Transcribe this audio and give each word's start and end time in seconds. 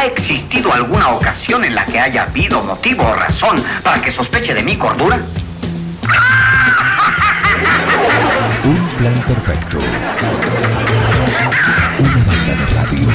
¿Ha 0.00 0.06
existido 0.06 0.72
alguna 0.72 1.10
ocasión 1.10 1.62
en 1.62 1.74
la 1.74 1.84
que 1.84 2.00
haya 2.00 2.22
habido 2.22 2.62
motivo 2.62 3.04
o 3.04 3.14
razón 3.14 3.62
para 3.84 4.00
que 4.00 4.10
sospeche 4.10 4.54
de 4.54 4.62
mi 4.62 4.74
cordura? 4.74 5.18
Un 8.64 8.88
plan 8.96 9.22
perfecto. 9.28 9.76
Una 11.98 12.24
banda 12.24 12.54
de 12.56 12.66
radio. 12.74 13.08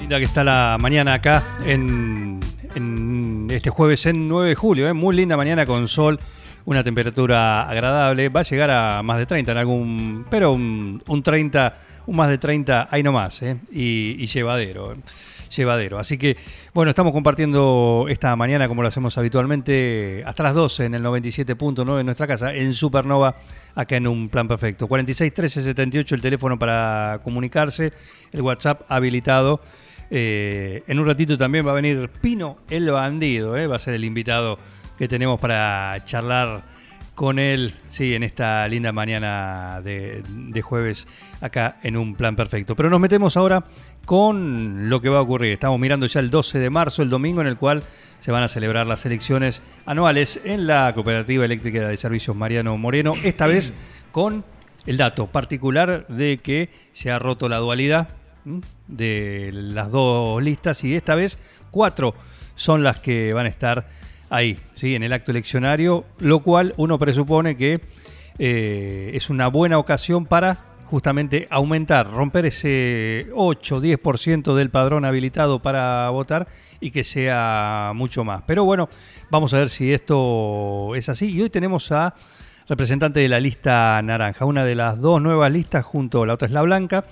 Linda 0.00 0.18
que 0.18 0.24
está 0.24 0.42
la 0.42 0.78
mañana 0.80 1.14
acá 1.14 1.44
en, 1.64 1.80
en 1.88 2.35
este 3.56 3.70
jueves 3.70 4.04
en 4.06 4.28
9 4.28 4.50
de 4.50 4.54
julio, 4.54 4.88
¿eh? 4.88 4.92
muy 4.92 5.16
linda 5.16 5.36
mañana 5.36 5.64
con 5.64 5.88
sol, 5.88 6.20
una 6.66 6.84
temperatura 6.84 7.68
agradable, 7.68 8.28
va 8.28 8.40
a 8.40 8.44
llegar 8.44 8.70
a 8.70 9.02
más 9.02 9.18
de 9.18 9.26
30 9.26 9.52
en 9.52 9.58
algún, 9.58 10.26
pero 10.28 10.52
un, 10.52 11.02
un 11.06 11.22
30, 11.22 11.74
un 12.06 12.16
más 12.16 12.28
de 12.28 12.38
30 12.38 12.88
hay 12.90 13.02
nomás, 13.02 13.40
¿eh? 13.42 13.56
y, 13.70 14.26
llevadero, 14.26 14.96
llevadero. 15.56 15.98
Así 15.98 16.18
que, 16.18 16.36
bueno, 16.74 16.90
estamos 16.90 17.12
compartiendo 17.12 18.06
esta 18.10 18.36
mañana 18.36 18.68
como 18.68 18.82
lo 18.82 18.88
hacemos 18.88 19.16
habitualmente 19.16 20.22
hasta 20.26 20.42
las 20.42 20.54
12 20.54 20.84
en 20.84 20.94
el 20.94 21.02
97.9 21.02 22.00
en 22.00 22.06
nuestra 22.06 22.26
casa, 22.26 22.52
en 22.52 22.74
Supernova, 22.74 23.36
acá 23.74 23.96
en 23.96 24.06
un 24.06 24.28
plan 24.28 24.46
perfecto. 24.46 24.86
46 24.86 25.32
13 25.32 25.62
78 25.62 26.14
el 26.14 26.20
teléfono 26.20 26.58
para 26.58 27.20
comunicarse, 27.24 27.92
el 28.32 28.42
WhatsApp 28.42 28.82
habilitado. 28.88 29.62
Eh, 30.10 30.82
en 30.86 30.98
un 30.98 31.06
ratito 31.06 31.36
también 31.36 31.66
va 31.66 31.72
a 31.72 31.74
venir 31.74 32.08
Pino 32.20 32.58
el 32.70 32.90
Bandido, 32.90 33.56
eh, 33.56 33.66
va 33.66 33.76
a 33.76 33.80
ser 33.80 33.94
el 33.94 34.04
invitado 34.04 34.58
que 34.96 35.08
tenemos 35.08 35.40
para 35.40 36.02
charlar 36.04 36.64
con 37.14 37.38
él, 37.38 37.74
sí, 37.88 38.14
en 38.14 38.22
esta 38.22 38.68
linda 38.68 38.92
mañana 38.92 39.80
de, 39.82 40.22
de 40.28 40.62
jueves 40.62 41.08
acá 41.40 41.78
en 41.82 41.96
un 41.96 42.14
plan 42.14 42.36
perfecto. 42.36 42.76
Pero 42.76 42.90
nos 42.90 43.00
metemos 43.00 43.36
ahora 43.38 43.64
con 44.04 44.90
lo 44.90 45.00
que 45.00 45.08
va 45.08 45.18
a 45.18 45.22
ocurrir. 45.22 45.52
Estamos 45.52 45.80
mirando 45.80 46.06
ya 46.06 46.20
el 46.20 46.30
12 46.30 46.58
de 46.58 46.70
marzo, 46.70 47.02
el 47.02 47.08
domingo, 47.08 47.40
en 47.40 47.46
el 47.46 47.56
cual 47.56 47.82
se 48.20 48.32
van 48.32 48.42
a 48.42 48.48
celebrar 48.48 48.86
las 48.86 49.06
elecciones 49.06 49.62
anuales 49.86 50.40
en 50.44 50.66
la 50.66 50.92
Cooperativa 50.94 51.44
Eléctrica 51.44 51.88
de 51.88 51.96
Servicios 51.96 52.36
Mariano 52.36 52.76
Moreno, 52.76 53.14
esta 53.24 53.46
vez 53.46 53.72
con 54.12 54.44
el 54.86 54.96
dato 54.96 55.26
particular 55.26 56.06
de 56.08 56.38
que 56.38 56.70
se 56.92 57.10
ha 57.10 57.18
roto 57.18 57.48
la 57.48 57.58
dualidad. 57.58 58.08
De 58.86 59.50
las 59.52 59.90
dos 59.90 60.42
listas 60.42 60.84
y 60.84 60.94
esta 60.94 61.14
vez 61.14 61.38
cuatro 61.70 62.14
son 62.54 62.82
las 62.82 62.98
que 62.98 63.32
van 63.32 63.46
a 63.46 63.48
estar 63.48 63.86
ahí, 64.30 64.58
¿sí? 64.74 64.94
en 64.94 65.02
el 65.02 65.12
acto 65.12 65.30
eleccionario, 65.30 66.04
lo 66.20 66.40
cual 66.40 66.74
uno 66.76 66.98
presupone 66.98 67.56
que 67.56 67.80
eh, 68.38 69.10
es 69.14 69.30
una 69.30 69.48
buena 69.48 69.78
ocasión 69.78 70.26
para 70.26 70.58
justamente 70.86 71.48
aumentar, 71.50 72.10
romper 72.10 72.46
ese 72.46 73.26
8-10% 73.32 74.54
del 74.54 74.70
padrón 74.70 75.04
habilitado 75.04 75.60
para 75.60 76.08
votar 76.10 76.46
y 76.80 76.92
que 76.92 77.02
sea 77.02 77.92
mucho 77.94 78.24
más. 78.24 78.42
Pero 78.46 78.64
bueno, 78.64 78.88
vamos 79.30 79.52
a 79.52 79.58
ver 79.58 79.68
si 79.68 79.92
esto 79.92 80.94
es 80.94 81.08
así. 81.08 81.32
Y 81.32 81.42
hoy 81.42 81.50
tenemos 81.50 81.90
a 81.90 82.14
representante 82.68 83.20
de 83.20 83.28
la 83.28 83.40
lista 83.40 84.00
naranja, 84.02 84.44
una 84.44 84.64
de 84.64 84.74
las 84.74 85.00
dos 85.00 85.20
nuevas 85.20 85.50
listas 85.52 85.84
junto, 85.84 86.24
la 86.24 86.34
otra 86.34 86.46
es 86.46 86.52
la 86.52 86.62
blanca, 86.62 87.04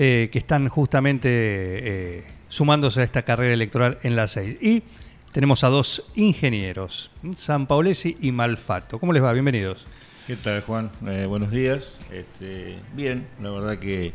eh, 0.00 0.28
que 0.30 0.38
están 0.38 0.68
justamente 0.68 1.28
eh, 1.28 2.24
sumándose 2.48 3.00
a 3.00 3.02
esta 3.02 3.22
carrera 3.22 3.52
electoral 3.52 3.98
en 4.04 4.14
la 4.14 4.28
6. 4.28 4.58
Y 4.62 4.84
tenemos 5.32 5.64
a 5.64 5.68
dos 5.70 6.04
ingenieros, 6.14 7.10
San 7.36 7.66
Paulesi 7.66 8.16
y 8.20 8.30
Malfato. 8.30 9.00
¿Cómo 9.00 9.12
les 9.12 9.24
va? 9.24 9.32
Bienvenidos. 9.32 9.86
¿Qué 10.28 10.36
tal, 10.36 10.60
Juan? 10.60 10.92
Eh, 11.04 11.26
buenos 11.26 11.50
días. 11.50 11.98
Este, 12.12 12.78
bien, 12.94 13.26
la 13.42 13.50
verdad 13.50 13.78
que 13.80 14.12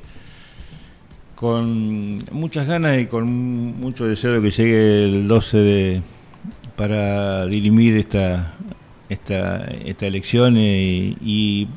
con 1.36 2.20
muchas 2.32 2.66
ganas 2.66 3.02
y 3.02 3.08
con 3.08 3.26
mucho 3.26 4.08
deseo 4.08 4.40
de 4.40 4.42
que 4.42 4.52
llegue 4.52 5.04
el 5.04 5.28
12 5.28 5.58
de, 5.58 6.02
para 6.78 7.46
dirimir 7.46 7.98
esta, 7.98 8.54
esta, 9.10 9.66
esta 9.66 10.08
elección 10.08 10.56
y 10.58 11.68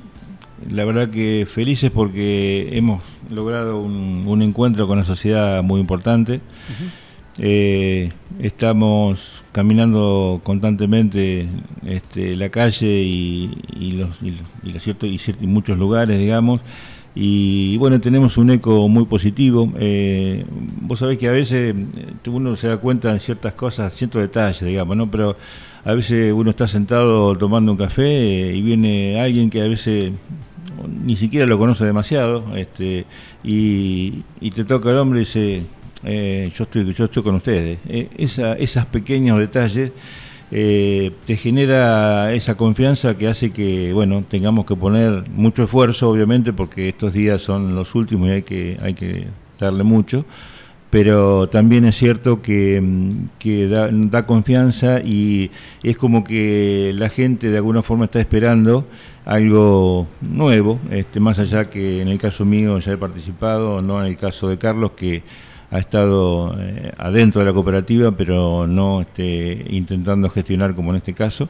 la 0.71 0.85
verdad 0.85 1.11
que 1.11 1.47
felices 1.51 1.91
porque 1.91 2.71
hemos 2.73 3.03
logrado 3.31 3.81
un, 3.81 4.25
un 4.27 4.43
encuentro 4.43 4.87
con 4.87 4.99
la 4.99 5.05
sociedad 5.05 5.63
muy 5.63 5.81
importante. 5.81 6.41
Eh, 7.39 8.09
estamos 8.41 9.43
caminando 9.53 10.41
constantemente 10.43 11.47
este, 11.85 12.35
la 12.35 12.49
calle 12.49 12.87
y, 13.03 13.51
y 13.79 13.93
los, 13.93 14.17
y, 14.23 14.31
los- 14.31 14.41
y 14.65 14.71
los 14.73 14.83
cierto, 14.83 15.05
y, 15.07 15.17
ciert- 15.19 15.43
y 15.43 15.47
muchos 15.47 15.77
lugares, 15.77 16.19
digamos, 16.19 16.63
y 17.15 17.77
bueno, 17.79 18.01
tenemos 18.01 18.39
un 18.39 18.51
eco 18.51 18.89
muy 18.89 19.05
positivo. 19.05 19.71
Eh, 19.79 20.47
vos 20.81 20.99
sabés 20.99 21.19
que 21.19 21.29
a 21.29 21.33
veces 21.33 21.75
eh, 21.97 22.29
uno 22.31 22.57
se 22.57 22.69
da 22.69 22.79
cuenta 22.79 23.13
de 23.13 23.21
ciertas 23.21 23.53
cosas, 23.55 23.95
ciertos 23.95 24.23
detalles, 24.23 24.63
digamos, 24.63 24.97
¿no? 24.97 25.11
Pero 25.11 25.37
a 25.87 25.95
veces 25.95 26.35
uno 26.35 26.51
está 26.51 26.67
sentado 26.67 27.39
tomando 27.39 27.73
un 27.73 27.79
café 27.79 28.05
eh, 28.05 28.57
y 28.57 28.61
viene 28.61 29.19
alguien 29.21 29.49
que 29.49 29.63
a 29.63 29.69
veces 29.69 30.13
ni 31.05 31.17
siquiera 31.17 31.47
lo 31.47 31.59
conoce 31.59 31.85
demasiado, 31.85 32.45
este, 32.57 33.07
y, 33.43 34.25
y 34.41 34.51
te 34.51 34.65
toca 34.65 34.91
el 34.91 34.99
hombre 34.99 35.21
y 35.21 35.25
dice, 35.25 35.63
eh, 36.05 36.53
yo 36.55 36.65
estoy, 36.65 36.93
yo 36.93 37.05
estoy 37.05 37.23
con 37.23 37.37
ustedes. 37.37 37.79
Eh, 37.89 38.09
esa, 38.19 38.55
esos 38.55 38.85
pequeños 38.87 39.39
detalles 39.39 39.93
eh, 40.51 41.13
te 41.27 41.37
genera 41.37 42.33
esa 42.33 42.57
confianza 42.57 43.17
que 43.17 43.29
hace 43.29 43.51
que, 43.51 43.93
bueno, 43.93 44.23
tengamos 44.29 44.67
que 44.67 44.77
poner 44.77 45.25
mucho 45.31 45.65
esfuerzo, 45.65 46.11
obviamente, 46.11 46.53
porque 46.53 46.89
estos 46.89 47.13
días 47.13 47.43
son 47.43 47.75
los 47.75 47.95
últimos 47.95 48.29
y 48.29 48.33
hay 48.33 48.43
que, 48.43 48.79
hay 48.83 48.95
que 48.95 49.27
darle 49.59 49.85
mucho. 49.85 50.25
Pero 50.99 51.47
también 51.51 51.85
es 51.85 51.95
cierto 51.95 52.41
que, 52.41 52.81
mm, 52.81 54.09
da, 54.11 54.25
confianza 54.25 55.03
y 55.05 55.51
es 55.83 55.99
como 55.99 56.25
que 56.25 56.93
la 56.95 57.11
gente 57.11 57.51
de 57.51 57.59
alguna 57.59 57.83
forma 57.83 58.07
está 58.07 58.19
esperando 58.19 58.89
algo 59.27 60.07
nuevo, 60.23 60.81
este, 60.91 61.21
más 61.21 61.39
allá 61.39 61.69
que 61.69 62.01
en 62.01 62.09
el 62.09 62.19
caso 62.19 62.47
mío 62.47 62.79
ya 62.79 62.93
he 62.93 62.97
participado, 62.97 63.83
no 63.83 64.01
en 64.01 64.07
el 64.07 64.17
caso 64.17 64.49
de 64.49 64.57
Carlos, 64.57 64.93
que 64.93 65.23
ha 65.71 65.79
estado 65.81 66.57
eh, 66.59 66.91
adentro 66.97 67.43
de 67.43 67.45
la 67.45 67.53
cooperativa, 67.53 68.13
pero 68.13 68.67
no 68.67 69.03
este, 69.03 69.67
intentando 69.69 70.31
gestionar 70.31 70.75
como 70.75 70.93
en 70.93 70.97
este 70.97 71.13
caso. 71.13 71.47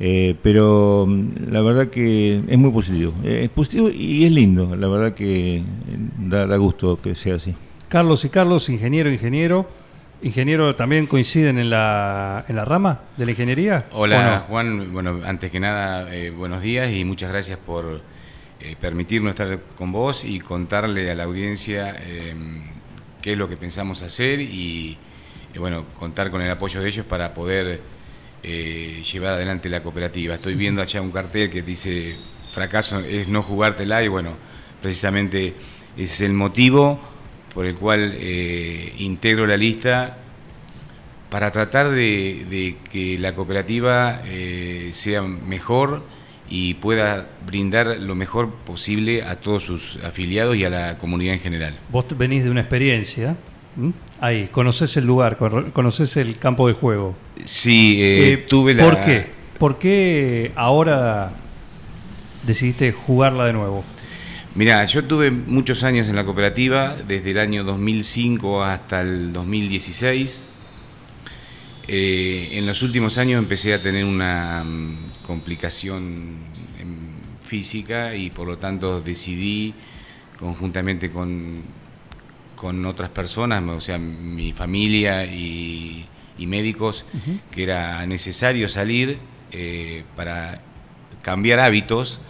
Eh, 0.00 0.34
pero 0.42 1.04
mm, 1.06 1.50
la 1.52 1.60
verdad 1.60 1.88
que 1.88 2.42
es 2.48 2.58
muy 2.58 2.70
positivo. 2.70 3.12
Eh, 3.22 3.42
es 3.44 3.50
positivo 3.50 3.90
y 3.90 4.24
es 4.24 4.32
lindo. 4.32 4.74
La 4.74 4.88
verdad 4.88 5.12
que 5.12 5.62
da, 6.26 6.46
da 6.46 6.56
gusto 6.56 6.98
que 7.02 7.14
sea 7.14 7.34
así. 7.34 7.54
Carlos 7.88 8.22
y 8.26 8.28
Carlos, 8.28 8.68
ingeniero, 8.68 9.10
ingeniero. 9.10 9.66
Ingeniero, 10.20 10.74
¿también 10.76 11.06
coinciden 11.06 11.58
en 11.58 11.70
la, 11.70 12.44
en 12.48 12.56
la 12.56 12.64
rama 12.64 13.02
de 13.16 13.24
la 13.24 13.30
ingeniería? 13.30 13.86
Hola 13.92 14.18
¿O 14.18 14.22
no? 14.22 14.40
Juan, 14.40 14.92
bueno, 14.92 15.20
antes 15.24 15.50
que 15.50 15.58
nada, 15.58 16.12
eh, 16.14 16.30
buenos 16.30 16.60
días 16.60 16.92
y 16.92 17.04
muchas 17.04 17.30
gracias 17.30 17.58
por 17.58 18.02
eh, 18.60 18.76
permitirnos 18.78 19.30
estar 19.30 19.60
con 19.76 19.92
vos 19.92 20.24
y 20.24 20.40
contarle 20.40 21.10
a 21.10 21.14
la 21.14 21.24
audiencia 21.24 21.94
eh, 22.00 22.34
qué 23.22 23.32
es 23.32 23.38
lo 23.38 23.48
que 23.48 23.56
pensamos 23.56 24.02
hacer 24.02 24.40
y 24.40 24.98
eh, 25.54 25.58
bueno, 25.58 25.84
contar 25.98 26.30
con 26.30 26.42
el 26.42 26.50
apoyo 26.50 26.82
de 26.82 26.88
ellos 26.88 27.06
para 27.06 27.32
poder 27.32 27.80
llevar 28.42 29.34
adelante 29.34 29.68
la 29.68 29.82
cooperativa. 29.82 30.34
Estoy 30.34 30.54
viendo 30.56 30.82
allá 30.82 31.00
un 31.00 31.10
cartel 31.10 31.50
que 31.50 31.62
dice 31.62 32.16
fracaso 32.50 33.00
es 33.00 33.28
no 33.28 33.42
jugártela 33.42 34.02
y 34.02 34.08
bueno, 34.08 34.34
precisamente 34.80 35.54
ese 35.96 36.02
es 36.02 36.20
el 36.22 36.34
motivo 36.34 37.00
por 37.58 37.66
el 37.66 37.74
cual 37.74 38.14
eh, 38.20 38.92
integro 38.98 39.44
la 39.44 39.56
lista 39.56 40.16
para 41.28 41.50
tratar 41.50 41.90
de, 41.90 42.46
de 42.48 42.76
que 42.88 43.18
la 43.18 43.34
cooperativa 43.34 44.22
eh, 44.26 44.90
sea 44.92 45.22
mejor 45.22 46.04
y 46.48 46.74
pueda 46.74 47.26
brindar 47.44 47.96
lo 47.98 48.14
mejor 48.14 48.48
posible 48.64 49.24
a 49.24 49.40
todos 49.40 49.64
sus 49.64 49.98
afiliados 50.04 50.54
y 50.54 50.64
a 50.66 50.70
la 50.70 50.98
comunidad 50.98 51.34
en 51.34 51.40
general. 51.40 51.76
Vos 51.90 52.04
venís 52.16 52.44
de 52.44 52.50
una 52.52 52.60
experiencia. 52.60 53.34
Ahí, 54.20 54.48
conoces 54.52 54.96
el 54.96 55.06
lugar, 55.06 55.36
cono- 55.36 55.72
conoces 55.72 56.16
el 56.16 56.38
campo 56.38 56.68
de 56.68 56.74
juego. 56.74 57.16
Sí, 57.44 57.98
Eh, 58.00 58.46
tuve 58.48 58.72
la... 58.74 58.84
¿Por 58.84 59.00
qué? 59.00 59.26
¿Por 59.58 59.78
qué 59.80 60.52
ahora 60.54 61.32
decidiste 62.46 62.92
jugarla 62.92 63.46
de 63.46 63.52
nuevo? 63.52 63.84
Mirá, 64.58 64.84
yo 64.86 65.04
tuve 65.04 65.30
muchos 65.30 65.84
años 65.84 66.08
en 66.08 66.16
la 66.16 66.24
cooperativa, 66.24 66.96
desde 67.06 67.30
el 67.30 67.38
año 67.38 67.62
2005 67.62 68.64
hasta 68.64 69.02
el 69.02 69.32
2016. 69.32 70.40
Eh, 71.86 72.48
en 72.54 72.66
los 72.66 72.82
últimos 72.82 73.18
años 73.18 73.38
empecé 73.38 73.72
a 73.72 73.80
tener 73.80 74.04
una 74.04 74.64
mm, 74.64 75.22
complicación 75.24 76.38
física 77.40 78.16
y 78.16 78.30
por 78.30 78.48
lo 78.48 78.58
tanto 78.58 79.00
decidí, 79.00 79.74
conjuntamente 80.40 81.12
con, 81.12 81.62
con 82.56 82.84
otras 82.84 83.10
personas, 83.10 83.62
o 83.62 83.80
sea, 83.80 83.96
mi 83.98 84.50
familia 84.50 85.24
y, 85.24 86.04
y 86.36 86.46
médicos, 86.48 87.06
que 87.52 87.62
era 87.62 88.04
necesario 88.06 88.68
salir 88.68 89.18
eh, 89.52 90.02
para 90.16 90.62
cambiar 91.22 91.60
hábitos. 91.60 92.20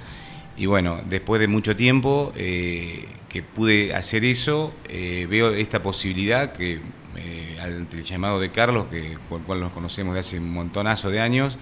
Y 0.59 0.67
bueno, 0.67 1.01
después 1.09 1.41
de 1.41 1.47
mucho 1.47 1.77
tiempo 1.77 2.33
eh, 2.37 3.07
que 3.29 3.45
pude 3.45 3.95
hacer 3.95 4.25
eso, 4.25 4.75
veo 4.89 5.55
esta 5.55 5.81
posibilidad 5.81 6.53
que 6.53 6.81
ante 7.63 7.97
el 7.97 8.03
llamado 8.03 8.41
de 8.41 8.51
Carlos, 8.51 8.89
que, 8.91 9.17
con 9.29 9.41
el 9.41 9.47
cual 9.47 9.61
nos 9.61 9.73
conocemos 9.73 10.15
de 10.15 10.21
hace 10.21 10.39
un 10.39 10.53
montonazo 10.53 11.11
de 11.11 11.21
años, 11.21 11.59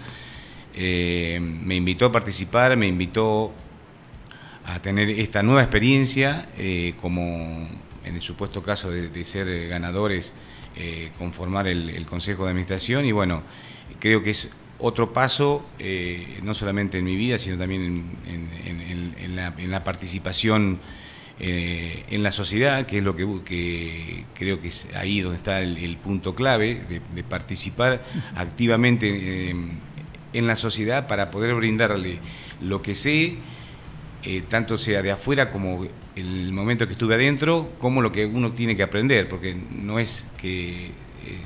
me 0.75 1.75
invitó 1.75 2.07
a 2.07 2.13
participar, 2.13 2.75
me 2.77 2.87
invitó 2.87 3.53
a 4.65 4.81
tener 4.81 5.11
esta 5.11 5.43
nueva 5.43 5.63
experiencia, 5.63 6.49
como 6.99 7.69
en 8.05 8.15
el 8.15 8.23
supuesto 8.23 8.63
caso 8.63 8.91
de, 8.91 9.25
ser 9.25 9.69
ganadores, 9.69 10.33
conformar 11.19 11.69
el 11.69 12.07
Consejo 12.07 12.45
de 12.45 12.51
Administración. 12.51 13.05
Y 13.05 13.13
bueno, 13.13 13.43
creo 13.99 14.23
que 14.23 14.31
es 14.31 14.51
otro 14.79 15.13
paso, 15.13 15.65
eh, 15.79 16.39
no 16.43 16.55
solamente 16.55 16.99
en 16.99 17.05
mi 17.05 17.17
vida, 17.17 17.39
sino 17.39 17.57
también 17.57 18.05
en, 18.27 19.71
la, 19.71 19.85
participación 19.85 20.81
eh, 21.41 22.05
en 22.11 22.23
la 22.23 22.33
sociedad, 22.33 22.87
que 22.87 22.99
es 22.99 23.05
lo 23.05 23.17
que, 23.17 24.25
creo 24.35 24.61
que 24.61 24.69
es 24.69 24.89
ahí 24.95 25.21
donde 25.21 25.39
está 25.39 25.61
el, 25.61 25.97
punto 25.97 26.35
clave, 26.35 26.83
de, 27.15 27.25
participar 27.25 28.05
activamente 28.35 29.51
eh, 29.51 29.55
en 30.33 30.47
la 30.47 30.57
sociedad 30.57 31.07
para 31.07 31.31
poder 31.31 31.55
brindarle 31.55 32.19
lo 32.61 32.83
que 32.83 32.95
sé, 32.95 33.35
tanto 34.49 34.77
sea 34.77 35.03
de 35.03 35.13
afuera 35.13 35.51
como 35.51 35.87
el 36.17 36.53
momento 36.53 36.87
que 36.87 36.95
estuve 36.95 37.15
adentro, 37.15 37.71
como 37.79 38.03
lo 38.03 38.11
que 38.11 38.27
uno 38.27 38.53
tiene 38.53 38.77
que 38.77 38.83
aprender, 38.83 39.29
porque 39.29 39.55
no 39.55 40.01
es 40.01 40.29
que 40.37 40.91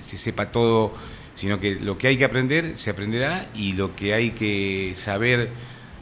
se 0.00 0.16
sepa 0.16 0.50
todo 0.50 0.94
sino 1.34 1.60
que 1.60 1.76
lo 1.76 1.96
que 1.96 2.08
hay 2.08 2.16
que 2.16 2.24
aprender 2.24 2.76
se 2.76 2.90
aprenderá 2.90 3.48
y 3.54 3.72
lo 3.72 3.94
que 3.94 4.14
hay 4.14 4.30
que 4.30 4.92
saber 4.94 5.50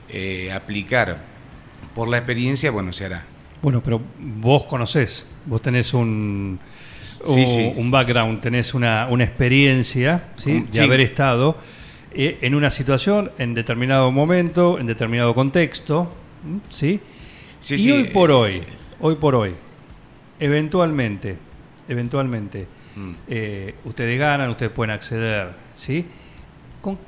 eh, 0.09 0.51
aplicar 0.53 1.19
por 1.95 2.09
la 2.09 2.19
experiencia, 2.19 2.71
bueno, 2.71 2.93
se 2.93 3.05
hará. 3.07 3.25
Bueno, 3.61 3.83
pero 3.83 4.01
vos 4.19 4.65
conocés, 4.65 5.27
vos 5.45 5.61
tenés 5.61 5.93
un, 5.93 6.61
un, 7.27 7.91
background, 7.91 8.41
tenés 8.41 8.73
una, 8.73 9.09
experiencia 9.21 10.29
¿sí? 10.37 10.65
de 10.71 10.81
haber 10.81 11.01
estado 11.01 11.57
eh, 12.13 12.39
en 12.41 12.55
una 12.55 12.71
situación, 12.71 13.33
en 13.39 13.55
determinado 13.55 14.11
momento, 14.11 14.79
en 14.79 14.87
determinado 14.87 15.35
contexto, 15.35 16.13
¿sí? 16.73 17.01
y 17.69 17.91
hoy 17.91 18.05
por 18.05 18.31
hoy, 18.31 18.63
hoy 19.01 19.17
por 19.17 19.35
hoy, 19.35 19.55
eventualmente, 20.39 21.37
eventualmente, 21.89 22.67
Mm. 22.99 23.13
Eh, 23.29 23.75
ustedes 23.85 24.19
ganan, 24.19 24.51
ustedes 24.51 24.73
pueden 24.73 24.91
acceder, 24.91 25.53
¿sí? 25.77 26.05
Con, 26.81 26.99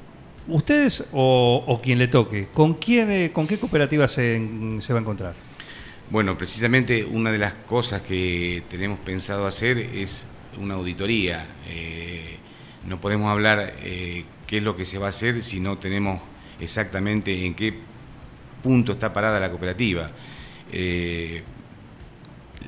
¿Ustedes 0.47 1.05
o, 1.13 1.81
quien 1.83 1.99
le 1.99 2.09
toque, 2.09 2.49
¿con, 2.53 2.75
quién, 2.75 3.11
eh, 3.11 3.31
con 3.33 3.47
qué 3.47 3.59
cooperativa 3.59 4.07
se, 4.09 4.39
va 4.91 4.97
a 4.97 5.01
encontrar? 5.01 5.35
Bueno, 6.11 6.37
precisamente 6.39 7.05
una 7.05 7.31
de 7.31 7.39
las 7.39 7.55
cosas 7.55 8.03
que 8.03 8.63
tenemos 8.69 8.99
pensado 9.01 9.47
hacer 9.47 9.79
es 9.79 10.29
una 10.61 10.75
auditoría. 10.75 11.47
Eh, 11.69 12.39
no 12.87 13.01
podemos 13.01 13.31
hablar 13.31 13.75
qué 13.81 14.57
es 14.57 14.63
lo 14.63 14.77
que 14.77 14.85
se 14.85 14.99
va 14.99 15.07
a 15.07 15.11
hacer 15.11 15.43
si 15.43 15.61
no 15.61 15.79
tenemos 15.79 16.21
exactamente 16.59 17.47
en 17.47 17.55
qué 17.55 17.75
punto 18.63 18.93
está 18.93 19.13
parada 19.13 19.39
la 19.39 19.51
cooperativa. 19.51 20.11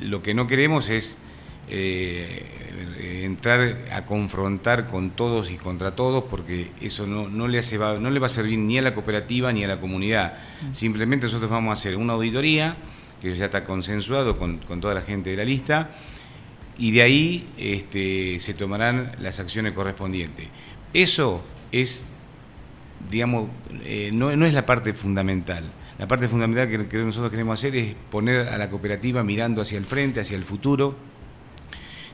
lo 0.02 0.22
que 0.22 0.34
no 0.34 0.46
queremos 0.46 0.90
es 0.90 1.18
eh, 1.68 3.24
entrar 3.24 3.78
a 3.92 4.04
confrontar 4.04 4.88
con 4.88 5.10
todos 5.10 5.50
y 5.50 5.56
contra 5.56 5.92
todos 5.92 6.24
porque 6.24 6.70
eso 6.80 7.06
no, 7.06 7.48
le 7.48 7.58
hace, 7.58 7.78
no 7.78 8.10
le 8.10 8.18
va 8.20 8.26
a 8.26 8.30
servir 8.30 8.58
ni 8.58 8.78
a 8.78 8.82
la 8.82 8.94
cooperativa 8.94 9.52
ni 9.52 9.64
a 9.64 9.68
la 9.68 9.80
comunidad. 9.80 10.34
Mm. 10.62 10.74
Simplemente 10.74 11.26
nosotros 11.26 11.50
vamos 11.50 11.70
a 11.70 11.72
hacer 11.74 11.96
una 11.96 12.14
auditoría 12.14 12.76
que 13.20 13.34
ya 13.34 13.46
está 13.46 13.64
consensuado 13.64 14.36
con, 14.36 14.58
toda 14.80 14.94
la 14.94 15.02
gente 15.02 15.30
de 15.30 15.36
la 15.36 15.44
lista 15.44 15.90
y 16.76 16.90
de 16.90 17.02
ahí 17.02 17.48
este, 17.56 18.40
se 18.40 18.54
tomarán 18.54 19.12
las 19.20 19.38
acciones 19.38 19.72
correspondientes. 19.72 20.48
Eso 20.92 21.42
es, 21.70 22.04
digamos, 23.08 23.48
eh, 23.84 24.10
no, 24.12 24.34
no 24.36 24.46
es 24.46 24.54
la 24.54 24.66
parte 24.66 24.92
fundamental. 24.94 25.70
La 25.98 26.08
parte 26.08 26.26
fundamental 26.26 26.68
que, 26.68 26.88
que 26.88 26.98
nosotros 26.98 27.30
queremos 27.30 27.60
hacer 27.60 27.76
es 27.76 27.94
poner 28.10 28.48
a 28.48 28.58
la 28.58 28.68
cooperativa 28.68 29.22
mirando 29.22 29.62
hacia 29.62 29.78
el 29.78 29.84
frente, 29.84 30.20
hacia 30.20 30.36
el 30.36 30.44
futuro, 30.44 31.11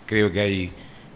Creo 0.09 0.33
que 0.33 0.41
hay 0.41 0.73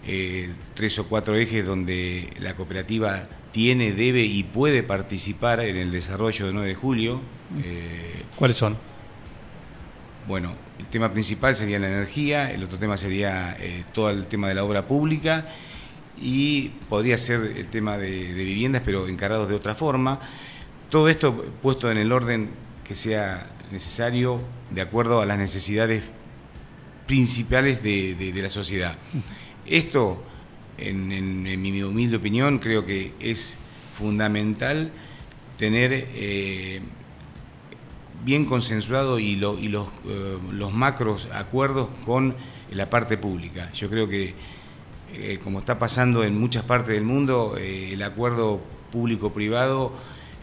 eh, 0.07 0.53
tres 0.75 0.99
o 0.99 1.09
cuatro 1.09 1.35
ejes 1.35 1.65
donde 1.65 2.31
la 2.39 2.55
cooperativa 2.55 3.23
tiene, 3.53 3.93
debe 3.93 4.21
y 4.21 4.43
puede 4.43 4.83
participar 4.83 5.61
en 5.61 5.79
el 5.79 5.91
desarrollo 5.91 6.47
de 6.47 6.53
9 6.53 6.69
de 6.69 6.75
julio. 6.75 7.21
Eh, 7.65 8.23
¿Cuáles 8.37 8.59
son? 8.59 8.77
Bueno, 10.29 10.53
el 10.79 10.85
tema 10.87 11.11
principal 11.11 11.55
sería 11.55 11.79
la 11.79 11.89
energía, 11.89 12.51
el 12.51 12.65
otro 12.65 12.79
tema 12.79 12.99
sería 12.99 13.57
eh, 13.59 13.85
todo 13.95 14.11
el 14.11 14.27
tema 14.27 14.49
de 14.49 14.55
la 14.55 14.65
obra 14.65 14.87
pública 14.87 15.47
y 16.21 16.69
podría 16.91 17.17
ser 17.17 17.55
el 17.57 17.69
tema 17.69 17.97
de, 17.97 18.35
de, 18.35 18.45
viviendas, 18.45 18.83
pero 18.85 19.09
encarados 19.09 19.49
de 19.49 19.55
otra 19.55 19.75
forma. 19.75 20.21
Todo 20.91 21.09
esto 21.09 21.35
puesto 21.63 21.91
en 21.91 21.97
el 21.97 22.13
orden 22.13 22.51
que 22.85 22.95
sea 22.95 23.47
necesario 23.71 24.39
de 24.71 24.83
acuerdo 24.83 25.23
a 25.23 25.27
las 25.27 25.39
necesidades 25.39 26.05
principales 27.13 27.83
de, 27.83 28.33
la 28.37 28.49
sociedad. 28.49 28.97
Esto, 29.67 30.25
en, 30.79 31.43
mi 31.61 31.83
humilde 31.83 32.17
opinión, 32.17 32.59
creo 32.59 32.87
que 32.87 33.13
es 33.21 33.59
fundamental 33.99 34.91
tener 35.59 35.93
eh, 35.93 36.81
bien 38.25 38.47
consensuado 38.47 39.19
y, 39.19 39.37
los, 39.37 39.59
eh, 39.59 40.39
los 40.53 40.73
macros 40.73 41.29
acuerdos 41.35 41.91
con 42.07 42.35
la 42.71 42.89
parte 42.89 43.19
pública. 43.19 43.71
Yo 43.75 43.91
creo 43.91 44.09
que, 44.09 44.35
eh, 45.13 45.39
como 45.45 45.59
está 45.59 45.79
pasando 45.79 46.25
en 46.25 46.41
muchas 46.41 46.65
partes 46.65 46.95
del 46.95 47.05
mundo, 47.05 47.59
el 47.59 48.03
acuerdo 48.03 48.63
público-privado 48.91 49.93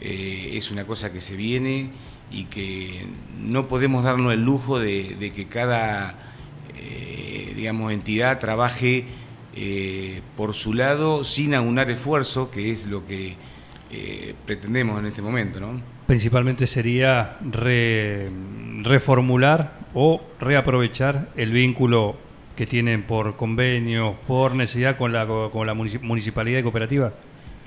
es 0.02 0.70
una 0.70 0.86
cosa 0.86 1.12
que 1.12 1.20
se 1.20 1.36
viene 1.36 1.90
y 2.30 2.44
que 2.44 3.08
no 3.40 3.68
podemos 3.68 4.04
darnos 4.04 4.34
el 4.34 4.46
lujo 4.46 4.78
de 4.78 5.34
que 5.36 5.48
cada 5.48 6.29
eh, 6.82 7.54
digamos, 7.56 7.92
entidad 7.92 8.40
trabaje 8.40 9.06
eh, 9.56 10.22
por 10.38 10.54
su 10.54 10.74
lado 10.74 11.24
sin 11.24 11.54
aunar 11.54 11.92
esfuerzo, 11.92 12.50
que 12.50 12.72
es 12.72 12.86
lo 12.86 13.06
que 13.06 13.36
eh, 13.92 14.34
pretendemos 14.46 15.00
en 15.00 15.08
este 15.08 15.22
momento. 15.22 15.60
¿no? 15.60 15.82
Principalmente 16.08 16.66
sería 16.68 17.38
reformular 18.82 19.80
o 19.94 20.22
reaprovechar 20.40 21.30
el 21.36 21.52
vínculo 21.52 22.16
que 22.56 22.66
tienen 22.66 23.04
por 23.04 23.36
convenio, 23.36 24.16
por 24.28 24.56
necesidad 24.56 24.98
con 24.98 25.12
la, 25.14 25.28
con 25.28 25.68
la 25.68 25.74
municipalidad 25.74 26.60
y 26.60 26.64
cooperativa. 26.64 27.14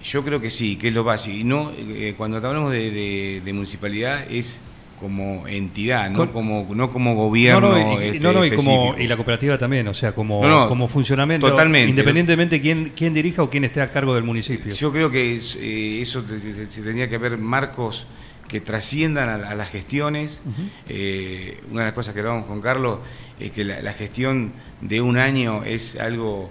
Yo 0.02 0.24
creo 0.24 0.40
que 0.40 0.50
sí, 0.50 0.76
que 0.76 0.88
es 0.88 0.94
lo 0.94 1.04
básico. 1.04 1.36
Y 1.36 1.44
no, 1.44 1.70
cuando 2.16 2.38
hablamos 2.38 2.72
de 2.72 3.42
municipalidad 3.52 4.24
es 4.30 4.60
como 5.02 5.48
entidad, 5.48 6.10
no, 6.10 6.32
como, 6.32 6.64
no 6.72 6.92
como 6.92 7.16
gobierno. 7.16 7.72
No, 7.72 8.00
y, 8.00 8.48
este, 8.48 8.56
como, 8.56 8.94
y 8.96 9.08
la 9.08 9.16
cooperativa 9.16 9.58
también, 9.58 9.88
o 9.88 9.94
sea, 9.94 10.14
como, 10.14 10.40
como 10.68 10.86
funcionamiento, 10.86 11.48
totalmente. 11.48 11.90
independientemente 11.90 12.60
quién, 12.60 12.92
quién 12.94 13.12
dirija 13.12 13.42
o 13.42 13.50
quién 13.50 13.64
esté 13.64 13.80
a 13.80 13.90
cargo 13.90 14.14
del 14.14 14.22
municipio. 14.22 14.72
Yo 14.72 14.92
creo 14.92 15.10
que 15.10 15.36
eh, 15.36 16.00
eso 16.00 16.24
se 16.26 16.82
tendría 16.82 17.08
que 17.08 17.16
haber 17.16 17.36
marcos 17.36 18.06
que 18.46 18.60
trasciendan 18.60 19.28
a, 19.28 19.54
las 19.56 19.70
gestiones. 19.70 20.42
Eh, 20.88 21.60
una 21.72 21.80
de 21.80 21.86
las 21.86 21.94
cosas 21.94 22.14
que 22.14 22.20
hablamos 22.20 22.46
con 22.46 22.60
Carlos 22.60 23.00
es 23.40 23.50
que 23.50 23.64
la, 23.64 23.92
gestión 23.94 24.52
de 24.80 25.00
un 25.00 25.16
año 25.16 25.64
es 25.64 25.98
algo 25.98 26.48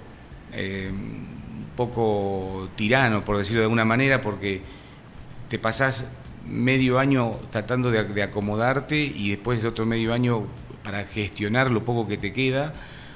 eh, 0.51 0.89
un 0.91 1.67
poco 1.77 2.67
tirano, 2.75 3.24
por 3.24 3.38
decirlo 3.38 3.62
de 3.62 3.65
alguna 3.65 3.86
manera, 3.86 4.20
porque 4.20 4.62
te 5.48 5.58
pasás 5.58 6.05
medio 6.51 7.00
año 7.00 7.39
tratando 7.50 7.91
de, 7.91 8.24
acomodarte 8.24 8.98
y 8.98 9.29
después 9.29 9.62
de 9.62 9.67
otro 9.67 9.86
medio 9.86 10.13
año 10.13 10.46
para 10.84 11.05
gestionar 11.05 11.72
lo 11.72 11.86
poco 11.86 12.08
que 12.08 12.17
te 12.17 12.34
queda. 12.34 12.74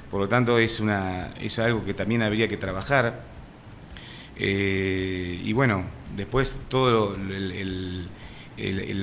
Por 0.09 0.21
lo 0.21 0.29
tanto, 0.29 0.57
es, 0.57 0.79
una, 0.79 1.33
es 1.41 1.59
algo 1.59 1.83
que 1.83 1.93
también 1.93 2.23
habría 2.23 2.47
que 2.47 2.57
trabajar. 2.57 3.23
Eh, 4.37 5.41
y 5.43 5.53
bueno, 5.53 5.85
después 6.15 6.57
todo 6.69 7.15
el, 7.15 8.09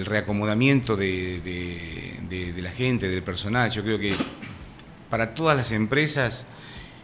reacomodamiento 0.04 0.96
de, 0.96 2.56
la 2.56 2.70
gente, 2.70 3.08
del 3.08 3.22
personal. 3.22 3.70
Yo 3.70 3.82
creo 3.82 3.98
que 3.98 4.14
para 5.10 5.34
todas 5.34 5.56
las 5.56 5.72
empresas 5.72 6.46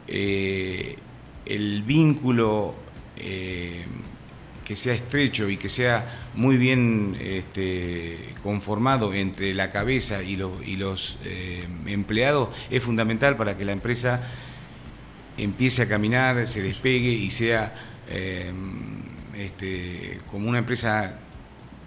eh, 0.06 0.96
el 1.44 1.82
vínculo 1.82 2.74
eh, 3.16 3.84
que 4.68 4.76
sea 4.76 4.92
estrecho 4.92 5.48
y 5.48 5.56
que 5.56 5.70
sea 5.70 6.28
muy 6.34 6.58
bien 6.58 7.16
este, 7.18 8.34
conformado 8.42 9.14
entre 9.14 9.54
la 9.54 9.70
cabeza 9.70 10.22
y 10.22 10.36
los, 10.36 11.16
eh, 11.24 11.66
empleados 11.86 12.50
es 12.68 12.82
fundamental 12.82 13.38
para 13.38 13.56
que 13.56 13.64
la 13.64 13.72
empresa 13.72 14.28
empiece 15.38 15.80
a 15.80 15.88
caminar, 15.88 16.46
se 16.46 16.60
despegue 16.60 17.08
y 17.08 17.30
sea, 17.30 17.74
eh, 18.10 18.52
este, 19.38 20.20
como 20.30 20.50
una 20.50 20.58
empresa 20.58 21.18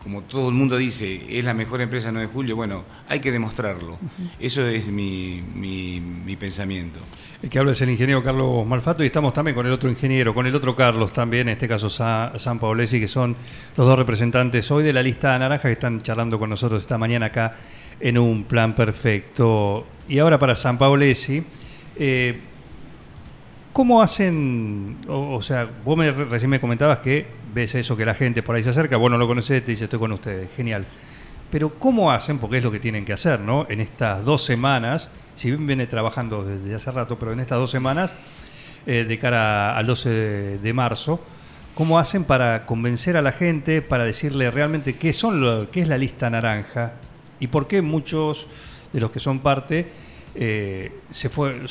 como 0.01 0.23
todo 0.23 0.49
el 0.49 0.55
mundo 0.55 0.77
dice, 0.77 1.25
es 1.29 1.43
la 1.45 1.53
mejor 1.53 1.79
empresa 1.79 2.11
9 2.11 2.27
de 2.27 2.33
julio, 2.33 2.55
bueno, 2.55 2.83
hay 3.07 3.19
que 3.19 3.31
demostrarlo. 3.31 3.99
Eso 4.39 4.65
es 4.67 4.87
mi, 4.87 5.43
mi, 5.53 6.35
pensamiento. 6.37 6.99
El 7.43 7.49
que 7.49 7.59
habla 7.59 7.73
es 7.73 7.81
el 7.81 7.89
ingeniero 7.89 8.23
Carlos 8.23 8.65
Malfato 8.65 9.03
y 9.03 9.07
estamos 9.07 9.31
también 9.31 9.53
con 9.53 9.67
el 9.67 9.71
otro 9.71 9.89
ingeniero, 9.89 10.33
con 10.33 10.47
el 10.47 10.55
otro 10.55 10.75
Carlos 10.75 11.13
también, 11.13 11.49
en 11.49 11.53
este 11.53 11.67
caso 11.67 11.89
San 11.89 12.59
Paolesi, 12.59 12.99
que 12.99 13.07
son 13.07 13.35
los 13.77 13.87
dos 13.87 13.97
representantes 13.97 14.71
hoy 14.71 14.83
de 14.83 14.93
la 14.93 15.03
lista 15.03 15.37
naranja 15.37 15.67
que 15.67 15.73
están 15.73 16.01
charlando 16.01 16.39
con 16.39 16.49
nosotros 16.49 16.81
esta 16.81 16.97
mañana 16.97 17.27
acá 17.27 17.55
en 17.99 18.17
un 18.17 18.45
plan 18.45 18.73
perfecto. 18.73 19.85
Y 20.07 20.17
ahora 20.17 20.39
para 20.39 20.55
San 20.55 20.79
Paolesi, 20.79 21.43
eh, 21.95 22.39
¿cómo 23.71 24.01
hacen, 24.01 24.97
o, 25.07 25.41
sea, 25.43 25.69
vos 25.85 25.95
me, 25.95 26.11
recién 26.11 26.49
me 26.49 26.59
comentabas 26.59 26.99
que 26.99 27.40
ves 27.53 27.75
eso 27.75 27.97
que 27.97 28.05
la 28.05 28.13
gente 28.13 28.43
por 28.43 28.55
ahí 28.55 28.63
se 28.63 28.69
acerca, 28.69 28.97
vos 28.97 29.11
no 29.11 29.17
lo 29.17 29.27
conoces, 29.27 29.63
te 29.63 29.71
dice 29.71 29.85
estoy 29.85 29.99
con 29.99 30.11
ustedes, 30.11 30.53
genial. 30.55 30.85
Pero 31.49 31.77
¿cómo 31.77 32.11
hacen? 32.11 32.39
Porque 32.39 32.57
es 32.57 32.63
lo 32.63 32.71
que 32.71 32.79
tienen 32.79 33.03
que 33.03 33.13
hacer, 33.13 33.41
¿no? 33.41 33.65
En 33.69 33.81
estas 33.81 34.23
dos 34.23 34.43
semanas, 34.43 35.09
si 35.35 35.49
bien 35.49 35.67
viene 35.67 35.85
trabajando 35.85 36.45
desde 36.45 36.73
hace 36.73 36.91
rato, 36.91 37.19
pero 37.19 37.33
en 37.33 37.41
estas 37.41 37.57
dos 37.57 37.69
semanas, 37.69 38.13
eh, 38.85 39.05
de 39.07 39.19
cara 39.19 39.77
al 39.77 39.85
12 39.85 40.09
de, 40.59 40.73
marzo, 40.73 41.19
¿cómo 41.75 41.99
hacen 41.99 42.23
para 42.23 42.65
convencer 42.65 43.17
a 43.17 43.21
la 43.21 43.31
gente, 43.31 43.81
para 43.81 44.05
decirle 44.05 44.49
realmente 44.49 44.95
qué, 44.95 45.13
son 45.13 45.41
lo, 45.41 45.69
qué 45.69 45.81
es 45.81 45.87
la 45.87 45.97
lista 45.97 46.29
naranja 46.29 46.93
y 47.39 47.47
por 47.47 47.67
qué 47.67 47.81
muchos 47.81 48.47
de 48.93 49.01
los 49.01 49.11
que 49.11 49.19
son 49.19 49.39
parte 49.39 49.91
eh, 50.35 50.99
se 51.11 51.29
fue, 51.29 51.61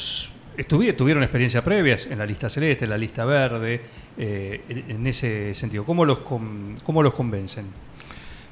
tuvieron 0.68 1.22
experiencias 1.22 1.64
previas 1.64 2.06
en 2.06 2.18
la 2.18 2.26
lista 2.26 2.48
celeste, 2.50 2.84
en 2.84 2.90
la 2.90 2.98
lista 2.98 3.24
verde, 3.24 3.80
eh, 4.18 4.84
en 4.88 5.06
ese 5.06 5.54
sentido. 5.54 5.84
¿Cómo 5.84 6.04
los, 6.04 6.18
cómo 6.18 7.02
los 7.02 7.14
convencen? 7.14 7.66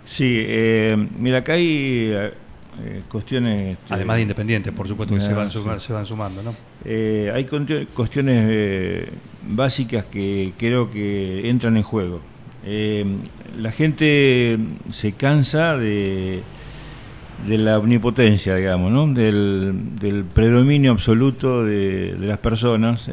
Sí, 0.07 0.43
eh, 0.47 0.97
mira, 1.19 1.39
acá 1.39 1.55
hay 1.55 2.11
eh, 2.13 3.03
cuestiones... 3.11 3.77
Además 3.91 4.17
de 4.17 4.23
independientes, 4.23 4.73
por 4.73 4.89
supuesto, 4.89 5.15
que 5.15 5.21
se 5.21 5.35
van, 5.35 5.51
se 5.51 5.93
van 5.93 6.07
sumando, 6.07 6.43
¿no? 6.43 6.55
hay 6.85 7.47
cuestiones 7.93 9.09
básicas 9.47 10.07
que 10.07 10.53
creo 10.57 10.91
que 10.91 11.49
entran 11.51 11.77
en 11.77 11.83
juego. 11.83 12.21
la 12.65 13.73
gente 13.73 14.59
se 14.91 15.13
cansa 15.13 15.77
de 15.77 16.43
de 17.47 17.57
la 17.57 17.79
omnipotencia, 17.79 18.57
digamos, 18.57 18.91
¿no? 18.91 19.07
del, 19.07 20.25
predominio 20.35 20.91
absoluto 20.91 21.65
de, 21.65 22.17
las 22.19 22.39
personas. 22.39 23.09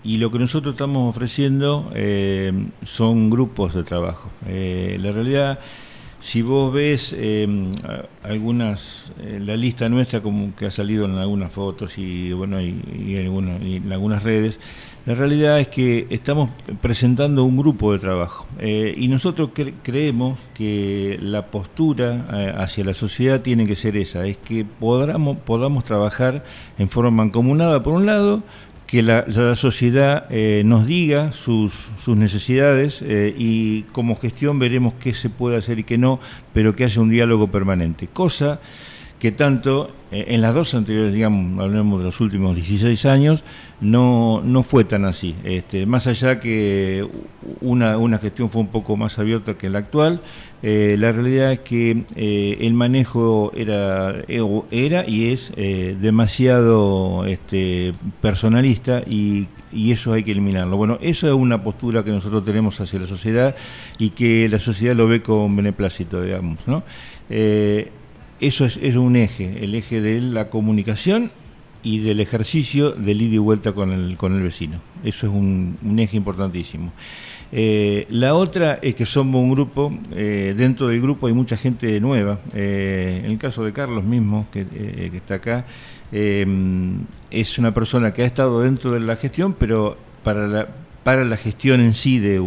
Eh, 0.00 0.08
y 0.10 0.16
lo 0.18 0.30
que 0.30 0.38
nosotros 0.38 0.74
estamos 0.74 1.08
ofreciendo 1.08 1.90
eh, 1.94 2.52
son 2.84 3.30
grupos 3.30 3.74
de 3.74 3.82
trabajo. 3.82 4.30
Eh, 4.46 4.98
la 5.00 5.12
realidad, 5.12 5.58
si 6.22 6.42
vos 6.42 6.72
ves 6.72 7.14
algunas, 8.22 9.12
la 9.18 9.56
lista 9.56 9.88
nuestra 9.88 10.20
como 10.20 10.54
que 10.54 10.66
ha 10.66 10.70
salido 10.70 11.06
en 11.06 11.16
algunas 11.16 11.50
fotos 11.50 11.96
y 11.96 12.32
bueno 12.32 12.60
y, 12.60 12.78
y 13.06 13.16
en 13.16 13.92
algunas 13.92 14.22
redes, 14.22 14.58
la 15.06 15.14
realidad 15.14 15.58
es 15.60 15.68
que 15.68 16.06
estamos 16.10 16.50
presentando 16.82 17.44
un 17.44 17.56
grupo 17.56 17.92
de 17.92 17.98
trabajo 17.98 18.46
eh, 18.58 18.94
y 18.94 19.08
nosotros 19.08 19.48
creemos 19.82 20.38
que 20.52 21.18
la 21.22 21.46
postura 21.46 22.26
eh, 22.34 22.54
hacia 22.54 22.84
la 22.84 22.92
sociedad 22.92 23.40
tiene 23.40 23.66
que 23.66 23.76
ser 23.76 23.96
esa, 23.96 24.26
es 24.26 24.36
que 24.36 24.66
podamos, 24.66 25.38
podamos 25.38 25.84
trabajar 25.84 26.44
en 26.78 26.90
forma 26.90 27.10
mancomunada 27.10 27.82
por 27.82 27.94
un 27.94 28.04
lado, 28.04 28.42
que 28.90 29.02
la, 29.02 29.24
sociedad 29.54 30.26
eh, 30.30 30.62
nos 30.64 30.86
diga 30.86 31.32
sus, 31.32 31.90
sus 32.02 32.16
necesidades 32.16 33.02
y 33.06 33.82
como 33.92 34.16
gestión 34.16 34.58
veremos 34.58 34.94
qué 35.00 35.14
se 35.14 35.30
puede 35.30 35.56
hacer 35.56 35.78
y 35.78 35.84
qué 35.84 35.96
no, 35.96 36.18
pero 36.52 36.74
que 36.74 36.84
haya 36.84 37.00
un 37.00 37.10
diálogo 37.10 37.46
permanente. 37.46 38.08
Cosa 38.08 38.60
que 39.20 39.30
tanto 39.30 39.90
eh, 40.10 40.24
en 40.28 40.40
las 40.40 40.54
dos 40.54 40.74
anteriores, 40.74 41.12
digamos, 41.12 41.62
hablemos 41.62 42.00
de 42.00 42.06
los 42.06 42.20
últimos 42.20 42.56
16 42.56 43.04
años, 43.04 43.44
no, 43.80 44.40
no 44.42 44.62
fue 44.62 44.84
tan 44.84 45.04
así. 45.04 45.36
Este, 45.44 45.84
más 45.86 46.06
allá 46.06 46.40
que 46.40 47.06
una, 47.60 47.98
una 47.98 48.18
gestión 48.18 48.50
fue 48.50 48.62
un 48.62 48.68
poco 48.68 48.96
más 48.96 49.18
abierta 49.18 49.58
que 49.58 49.68
la 49.68 49.78
actual, 49.78 50.22
eh, 50.62 50.96
la 50.98 51.12
realidad 51.12 51.52
es 51.52 51.60
que 51.60 52.04
eh, 52.16 52.58
el 52.62 52.72
manejo 52.72 53.52
era, 53.54 54.16
era 54.70 55.08
y 55.08 55.32
es 55.32 55.52
demasiado 55.54 57.24
este, 57.26 57.92
personalista 58.22 59.02
y, 59.06 59.48
y, 59.70 59.92
eso 59.92 60.14
hay 60.14 60.24
que 60.24 60.32
eliminarlo. 60.32 60.78
Bueno, 60.78 60.98
eso 61.02 61.28
es 61.28 61.34
una 61.34 61.62
postura 61.62 62.02
que 62.02 62.10
nosotros 62.10 62.44
tenemos 62.44 62.80
hacia 62.80 62.98
la 62.98 63.06
sociedad 63.06 63.54
y 63.98 64.10
que 64.10 64.48
la 64.48 64.58
sociedad 64.58 64.96
lo 64.96 65.06
ve 65.06 65.20
con 65.20 65.54
beneplácito, 65.54 66.22
digamos, 66.22 66.66
¿no? 66.66 66.82
Eso 68.40 68.64
es, 68.64 68.96
un 68.96 69.16
eje, 69.16 69.62
el 69.64 69.74
eje 69.74 70.00
de 70.00 70.18
la 70.20 70.48
comunicación 70.48 71.30
y 71.82 71.98
del 71.98 72.20
ejercicio 72.20 72.92
del 72.92 73.20
ida 73.20 73.34
y 73.34 73.38
vuelta 73.38 73.72
con 73.72 73.92
el, 73.92 74.16
con 74.16 74.34
el 74.34 74.42
vecino. 74.42 74.80
Eso 75.04 75.26
es 75.26 75.32
un, 75.32 75.76
eje 75.98 76.16
importantísimo. 76.16 76.92
Eh, 77.52 78.06
la 78.08 78.34
otra 78.34 78.78
es 78.80 78.94
que 78.94 79.04
somos 79.04 79.42
un 79.42 79.50
grupo, 79.50 79.92
eh, 80.12 80.54
dentro 80.56 80.88
del 80.88 81.02
grupo 81.02 81.26
hay 81.26 81.34
mucha 81.34 81.58
gente 81.58 82.00
nueva. 82.00 82.40
Eh, 82.54 83.20
en 83.24 83.30
el 83.32 83.38
caso 83.38 83.62
de 83.62 83.74
Carlos 83.74 84.04
mismo, 84.04 84.46
que, 84.50 84.66
que 84.66 85.16
está 85.16 85.34
acá, 85.34 85.66
es 86.10 87.58
una 87.58 87.74
persona 87.74 88.12
que 88.12 88.22
ha 88.22 88.26
estado 88.26 88.62
dentro 88.62 88.92
de 88.92 89.00
la 89.00 89.16
gestión, 89.16 89.54
pero 89.58 89.98
para 90.24 90.48
la, 90.48 90.68
para 91.02 91.24
la 91.24 91.36
gestión 91.36 91.80
en 91.80 91.94
sí 91.94 92.18
de, 92.18 92.40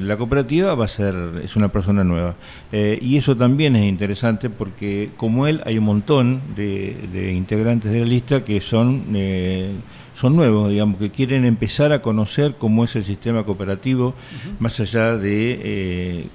la 0.00 0.16
cooperativa 0.16 0.74
va 0.74 0.86
a 0.86 0.88
ser 0.88 1.14
es 1.44 1.56
una 1.56 1.68
persona 1.68 2.02
nueva. 2.02 2.34
Eh, 2.72 2.98
y 3.00 3.16
eso 3.16 3.36
también 3.36 3.76
es 3.76 3.84
interesante 3.84 4.50
porque 4.50 5.10
como 5.16 5.46
él 5.46 5.62
hay 5.64 5.78
un 5.78 5.84
montón 5.84 6.40
de, 6.56 7.32
integrantes 7.32 7.92
de 7.92 8.00
la 8.00 8.06
lista 8.06 8.44
que 8.44 8.60
son 8.60 9.04
eh, 9.14 9.72
son 10.14 10.36
nuevos 10.36 10.70
digamos 10.70 10.98
que 10.98 11.10
quieren 11.10 11.44
empezar 11.44 11.92
a 11.92 12.02
conocer 12.02 12.54
cómo 12.56 12.84
es 12.84 12.94
el 12.96 13.04
sistema 13.04 13.44
cooperativo 13.44 14.14
más 14.58 14.78
allá 14.80 15.16
de 15.16 15.60
eh, 15.62 16.26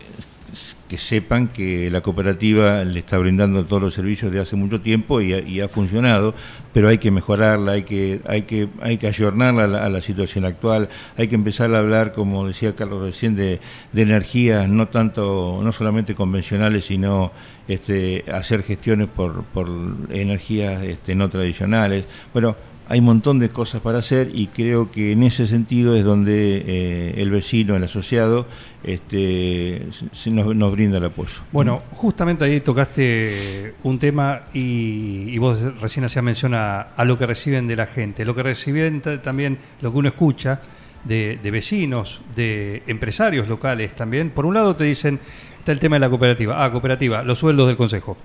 que 0.88 0.98
sepan 0.98 1.48
que 1.48 1.92
la 1.92 2.02
cooperativa 2.02 2.84
le 2.84 3.00
está 3.00 3.18
brindando 3.18 3.64
todos 3.66 3.82
los 3.82 3.94
servicios 3.94 4.32
de 4.32 4.40
hace 4.40 4.56
mucho 4.56 4.82
tiempo 4.82 5.22
y 5.22 5.62
ha, 5.62 5.70
funcionado, 5.70 6.34
pero 6.74 6.90
hay 6.90 6.98
que 6.98 7.12
mejorarla, 7.12 7.74
hay 7.74 7.84
que, 7.84 8.22
hay 8.28 8.44
que, 8.44 8.70
hay 8.82 8.98
que 8.98 9.08
ayornarla 9.08 9.86
a 9.86 9.90
la, 9.90 10.02
situación 10.02 10.46
actual, 10.46 10.90
hay 11.18 11.28
que 11.28 11.36
empezar 11.36 11.74
a 11.76 11.80
hablar, 11.80 12.14
como 12.14 12.48
decía 12.48 12.76
Carlos 12.76 13.04
recién, 13.04 13.36
de, 13.36 13.60
de 13.92 14.02
energías 14.02 14.68
no 14.68 14.88
tanto, 14.88 15.60
no 15.64 15.72
solamente 15.72 16.16
convencionales, 16.16 16.86
sino 16.86 17.32
este, 17.68 18.26
hacer 18.32 18.64
gestiones 18.64 19.08
por, 19.08 19.44
por 19.44 19.70
energías 20.10 20.82
este, 20.84 21.14
no 21.14 21.30
tradicionales. 21.30 22.06
Bueno, 22.34 22.56
hay 22.90 23.00
un 23.00 23.06
montón 23.06 23.38
de 23.38 23.50
cosas 23.50 23.82
para 23.82 24.00
hacer 24.00 24.32
y 24.34 24.48
creo 24.48 24.90
que 24.90 25.12
en 25.12 25.22
ese 25.22 25.46
sentido 25.46 25.96
es 25.96 26.04
donde 26.04 26.64
eh, 26.66 27.14
el 27.18 27.30
vecino, 27.30 27.76
el 27.76 27.84
asociado, 27.84 28.48
este, 28.84 29.86
nos, 30.32 30.72
brinda 30.72 30.98
el 30.98 31.06
apoyo. 31.06 31.42
Bueno, 31.52 31.84
justamente 31.92 32.46
ahí 32.46 32.62
tocaste 32.62 33.76
un 33.84 34.00
tema 34.00 34.42
y, 34.54 35.38
vos 35.38 35.62
recién 35.80 36.04
hacías 36.04 36.24
mención 36.24 36.54
a, 36.56 36.88
lo 37.06 37.16
que 37.16 37.28
reciben 37.28 37.68
de 37.68 37.76
la 37.76 37.86
gente, 37.86 38.26
lo 38.26 38.34
que 38.34 38.42
reciben 38.42 39.02
también, 39.22 39.60
lo 39.82 39.92
que 39.92 39.98
uno 40.00 40.10
escucha 40.10 40.60
de, 41.06 41.38
vecinos, 41.44 42.22
de 42.36 42.82
empresarios 42.88 43.48
locales 43.48 43.96
también. 43.96 44.32
Por 44.32 44.48
un 44.48 44.56
lado 44.56 44.76
te 44.76 44.86
dicen, 44.86 45.20
está 45.60 45.72
el 45.72 45.80
tema 45.80 45.98
de 45.98 46.00
la 46.00 46.10
cooperativa, 46.10 46.66
ah, 46.66 46.72
cooperativa, 46.72 47.22
los 47.22 47.38
sueldos 47.38 47.68
del 47.68 47.78
consejo 47.78 48.18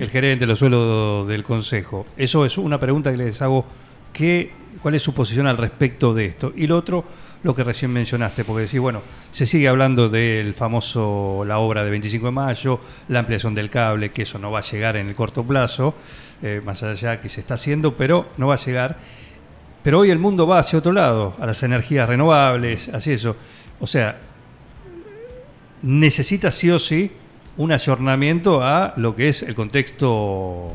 el 0.00 0.10
gerente, 0.10 0.46
los 0.46 0.58
suelos 0.58 1.26
del 1.28 1.42
Consejo. 1.42 2.06
Eso 2.16 2.44
es 2.44 2.56
una 2.58 2.78
pregunta 2.80 3.10
que 3.10 3.18
les 3.18 3.42
hago. 3.42 3.66
¿qué, 4.14 4.50
¿Cuál 4.80 4.94
es 4.94 5.02
su 5.02 5.12
posición 5.12 5.46
al 5.46 5.58
respecto 5.58 6.14
de 6.14 6.26
esto? 6.26 6.52
Y 6.56 6.66
lo 6.66 6.78
otro, 6.78 7.04
lo 7.42 7.54
que 7.54 7.62
recién 7.62 7.92
mencionaste, 7.92 8.44
porque 8.44 8.62
decís, 8.62 8.80
bueno, 8.80 9.02
se 9.30 9.44
sigue 9.44 9.68
hablando 9.68 10.08
del 10.08 10.54
famoso, 10.54 11.44
la 11.46 11.58
obra 11.58 11.84
de 11.84 11.90
25 11.90 12.26
de 12.26 12.32
mayo, 12.32 12.80
la 13.08 13.18
ampliación 13.18 13.54
del 13.54 13.68
cable, 13.68 14.12
que 14.12 14.22
eso 14.22 14.38
no 14.38 14.50
va 14.50 14.60
a 14.60 14.62
llegar 14.62 14.96
en 14.96 15.08
el 15.08 15.14
corto 15.14 15.44
plazo, 15.44 15.94
eh, 16.42 16.62
más 16.64 16.82
allá 16.82 17.20
que 17.20 17.28
se 17.28 17.40
está 17.40 17.54
haciendo, 17.54 17.96
pero 17.96 18.30
no 18.38 18.46
va 18.46 18.54
a 18.54 18.58
llegar. 18.58 18.98
Pero 19.82 19.98
hoy 19.98 20.10
el 20.10 20.18
mundo 20.18 20.46
va 20.46 20.60
hacia 20.60 20.78
otro 20.78 20.92
lado, 20.92 21.34
a 21.38 21.44
las 21.44 21.62
energías 21.62 22.08
renovables, 22.08 22.88
así 22.88 23.12
eso. 23.12 23.36
O 23.80 23.86
sea, 23.86 24.18
necesita 25.82 26.50
sí 26.50 26.70
o 26.70 26.78
sí 26.78 27.10
un 27.56 27.72
ayornamiento 27.72 28.62
a 28.62 28.94
lo 28.96 29.14
que 29.14 29.28
es 29.28 29.42
el 29.42 29.54
contexto 29.54 30.74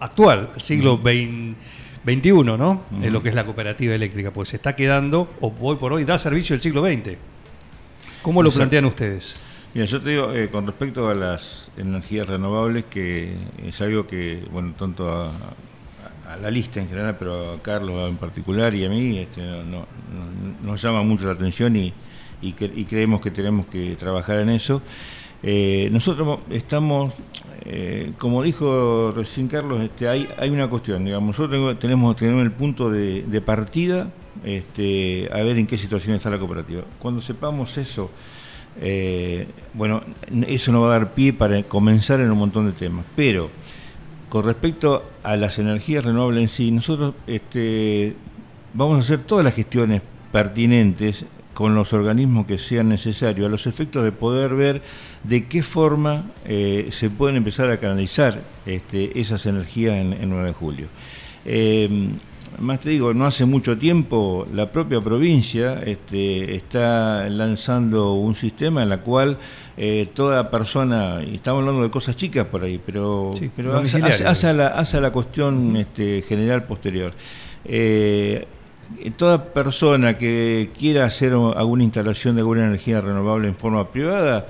actual, 0.00 0.50
el 0.54 0.60
siglo 0.62 1.00
XXI, 1.02 2.32
¿no? 2.32 2.82
En 3.02 3.12
lo 3.12 3.22
que 3.22 3.28
es 3.28 3.34
la 3.34 3.44
cooperativa 3.44 3.94
eléctrica, 3.94 4.30
pues 4.30 4.50
se 4.50 4.56
está 4.56 4.74
quedando, 4.74 5.30
o 5.40 5.52
hoy 5.60 5.76
por 5.76 5.92
hoy, 5.92 6.04
da 6.04 6.18
servicio 6.18 6.54
del 6.54 6.62
siglo 6.62 6.84
XX. 6.84 7.16
¿Cómo 8.22 8.42
lo 8.42 8.50
plantean 8.50 8.84
ustedes? 8.84 9.36
Mira, 9.74 9.86
yo 9.86 10.00
te 10.00 10.10
digo, 10.10 10.32
eh, 10.32 10.48
con 10.50 10.66
respecto 10.66 11.08
a 11.08 11.14
las 11.14 11.70
energías 11.76 12.26
renovables, 12.26 12.84
que 12.90 13.34
es 13.64 13.80
algo 13.80 14.06
que, 14.06 14.44
bueno, 14.50 14.74
tanto 14.78 15.10
a, 15.10 15.32
la 16.40 16.50
lista 16.50 16.80
en 16.80 16.88
general, 16.88 17.16
pero 17.18 17.52
a 17.52 17.62
Carlos 17.62 18.08
en 18.08 18.16
particular 18.16 18.74
y 18.74 18.86
a 18.86 18.88
mí, 18.88 19.18
este, 19.18 19.42
nos 20.62 20.82
llama 20.82 21.02
mucho 21.02 21.26
la 21.26 21.32
atención 21.32 21.76
y, 21.76 21.92
y, 22.42 22.52
creemos 22.52 23.20
que 23.20 23.30
tenemos 23.30 23.66
que 23.66 23.96
trabajar 23.96 24.40
en 24.40 24.50
eso. 24.50 24.82
Eh, 25.42 25.88
nosotros 25.92 26.40
estamos, 26.50 27.14
eh, 27.64 28.12
como 28.18 28.42
dijo 28.42 29.12
recién 29.14 29.48
Carlos, 29.48 29.80
este, 29.80 30.08
hay, 30.08 30.50
una 30.50 30.68
cuestión, 30.68 31.04
digamos, 31.04 31.38
nosotros 31.38 31.78
tenemos, 31.78 32.16
tenemos 32.16 32.42
el 32.42 32.52
punto 32.52 32.90
de, 32.90 33.42
partida 33.44 34.10
este, 34.44 35.28
a 35.32 35.42
ver 35.42 35.58
en 35.58 35.66
qué 35.66 35.78
situación 35.78 36.16
está 36.16 36.30
la 36.30 36.38
cooperativa. 36.38 36.82
Cuando 36.98 37.20
sepamos 37.20 37.76
eso, 37.78 38.10
eh, 38.80 39.46
bueno, 39.74 40.02
eso 40.46 40.72
nos 40.72 40.82
va 40.82 40.86
a 40.94 40.98
dar 40.98 41.14
pie 41.14 41.32
para 41.32 41.62
comenzar 41.64 42.20
en 42.20 42.30
un 42.30 42.38
montón 42.38 42.66
de 42.66 42.72
temas, 42.72 43.04
pero 43.14 43.50
con 44.28 44.44
respecto 44.44 45.04
a 45.22 45.36
las 45.36 45.58
energías 45.58 46.04
renovables 46.04 46.42
en 46.42 46.48
sí, 46.48 46.70
nosotros 46.70 47.14
este, 47.26 48.16
vamos 48.72 48.96
a 48.96 49.00
hacer 49.00 49.24
todas 49.24 49.44
las 49.44 49.54
gestiones 49.54 50.00
pertinentes 50.32 51.26
con 51.62 51.76
los 51.76 51.92
organismos 51.92 52.44
que 52.44 52.58
sean 52.58 52.88
necesarios, 52.88 53.46
a 53.46 53.48
los 53.48 53.68
efectos 53.68 54.02
de 54.02 54.10
poder 54.10 54.56
ver 54.56 54.82
de 55.22 55.46
qué 55.46 55.62
forma 55.62 56.32
eh, 56.44 56.88
se 56.90 57.08
pueden 57.08 57.36
empezar 57.36 57.70
a 57.70 57.78
canalizar 57.78 58.42
este, 58.66 59.20
esas 59.20 59.46
energías 59.46 59.94
en, 59.94 60.28
9 60.28 60.46
de 60.48 60.52
julio. 60.54 60.86
Eh, 61.44 62.08
más 62.58 62.80
te 62.80 62.90
digo, 62.90 63.14
no 63.14 63.26
hace 63.26 63.44
mucho 63.44 63.78
tiempo 63.78 64.44
la 64.52 64.72
propia 64.72 65.00
provincia 65.00 65.80
este, 65.86 66.56
está 66.56 67.28
lanzando 67.28 68.14
un 68.14 68.34
sistema 68.34 68.82
en 68.82 68.90
el 68.90 68.98
cual 68.98 69.38
eh, 69.76 70.08
toda 70.14 70.50
persona, 70.50 71.22
y 71.24 71.36
estamos 71.36 71.60
hablando 71.60 71.84
de 71.84 71.92
cosas 71.92 72.16
chicas 72.16 72.44
por 72.46 72.64
ahí, 72.64 72.80
pero, 72.84 73.30
pero 73.54 73.76
hace, 73.78 74.48
a 74.48 75.00
la, 75.00 75.12
cuestión 75.12 75.76
este, 75.76 76.22
general 76.22 76.64
posterior. 76.64 77.12
Eh, 77.64 78.48
toda 79.16 79.52
persona 79.52 80.18
que 80.18 80.70
quiera 80.78 81.04
hacer 81.04 81.32
alguna 81.32 81.84
instalación 81.84 82.34
de 82.34 82.40
alguna 82.40 82.66
energía 82.66 83.00
renovable 83.00 83.48
en 83.48 83.54
forma 83.54 83.90
privada 83.90 84.46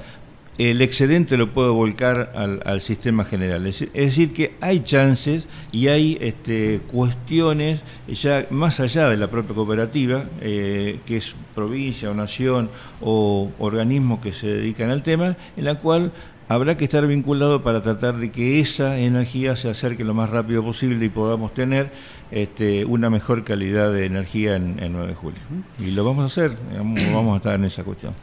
el 0.59 0.83
excedente 0.83 1.39
lo 1.39 1.51
puedo 1.51 1.73
volcar 1.73 2.33
al, 2.35 2.81
sistema 2.81 3.25
general. 3.25 3.67
Es, 3.67 3.81
decir, 3.93 4.33
que 4.33 4.55
hay 4.61 4.81
chances 4.81 5.47
y 5.73 5.89
hay 5.89 6.19
este, 6.21 6.81
cuestiones 6.91 7.83
ya 8.07 8.47
más 8.51 8.79
allá 8.79 9.09
de 9.09 9.17
la 9.17 9.29
propia 9.29 9.55
cooperativa, 9.55 10.25
eh, 10.41 11.01
que 11.07 11.17
es 11.17 11.35
provincia 11.55 12.11
o 12.11 12.15
nación 12.15 12.71
o 13.01 13.51
organismo 13.59 14.21
que 14.21 14.33
se 14.33 14.47
dedican 14.47 14.91
al 14.91 15.03
tema, 15.03 15.37
en 15.57 15.65
la 15.65 15.77
cual 15.77 16.13
habrá 16.53 16.77
que 16.77 16.85
estar 16.85 17.07
vinculado 17.07 17.63
para 17.63 17.83
tratar 17.83 18.19
de 18.19 18.31
que 18.31 18.61
esa 18.61 18.99
energía 18.99 19.57
se 19.57 19.71
acerque 19.71 20.05
lo 20.05 20.15
más 20.15 20.31
rápido 20.31 20.63
posible 20.63 21.05
y 21.05 21.09
podamos 21.09 21.55
tener 21.55 21.93
este, 22.31 22.85
una 22.85 23.11
mejor 23.11 23.45
calidad 23.45 23.93
de 23.93 24.07
energía 24.07 24.57
en, 24.57 24.77
9 24.93 25.09
de 25.09 25.15
julio. 25.15 25.41
Y 25.79 25.93
lo 25.93 26.05
vamos 26.05 26.23
a 26.25 26.27
hacer, 26.27 26.57
vamos 27.13 27.35
a 27.35 27.37
estar 27.39 27.55
en 27.55 27.65
esa 27.65 27.85
cuestión. 27.85 28.15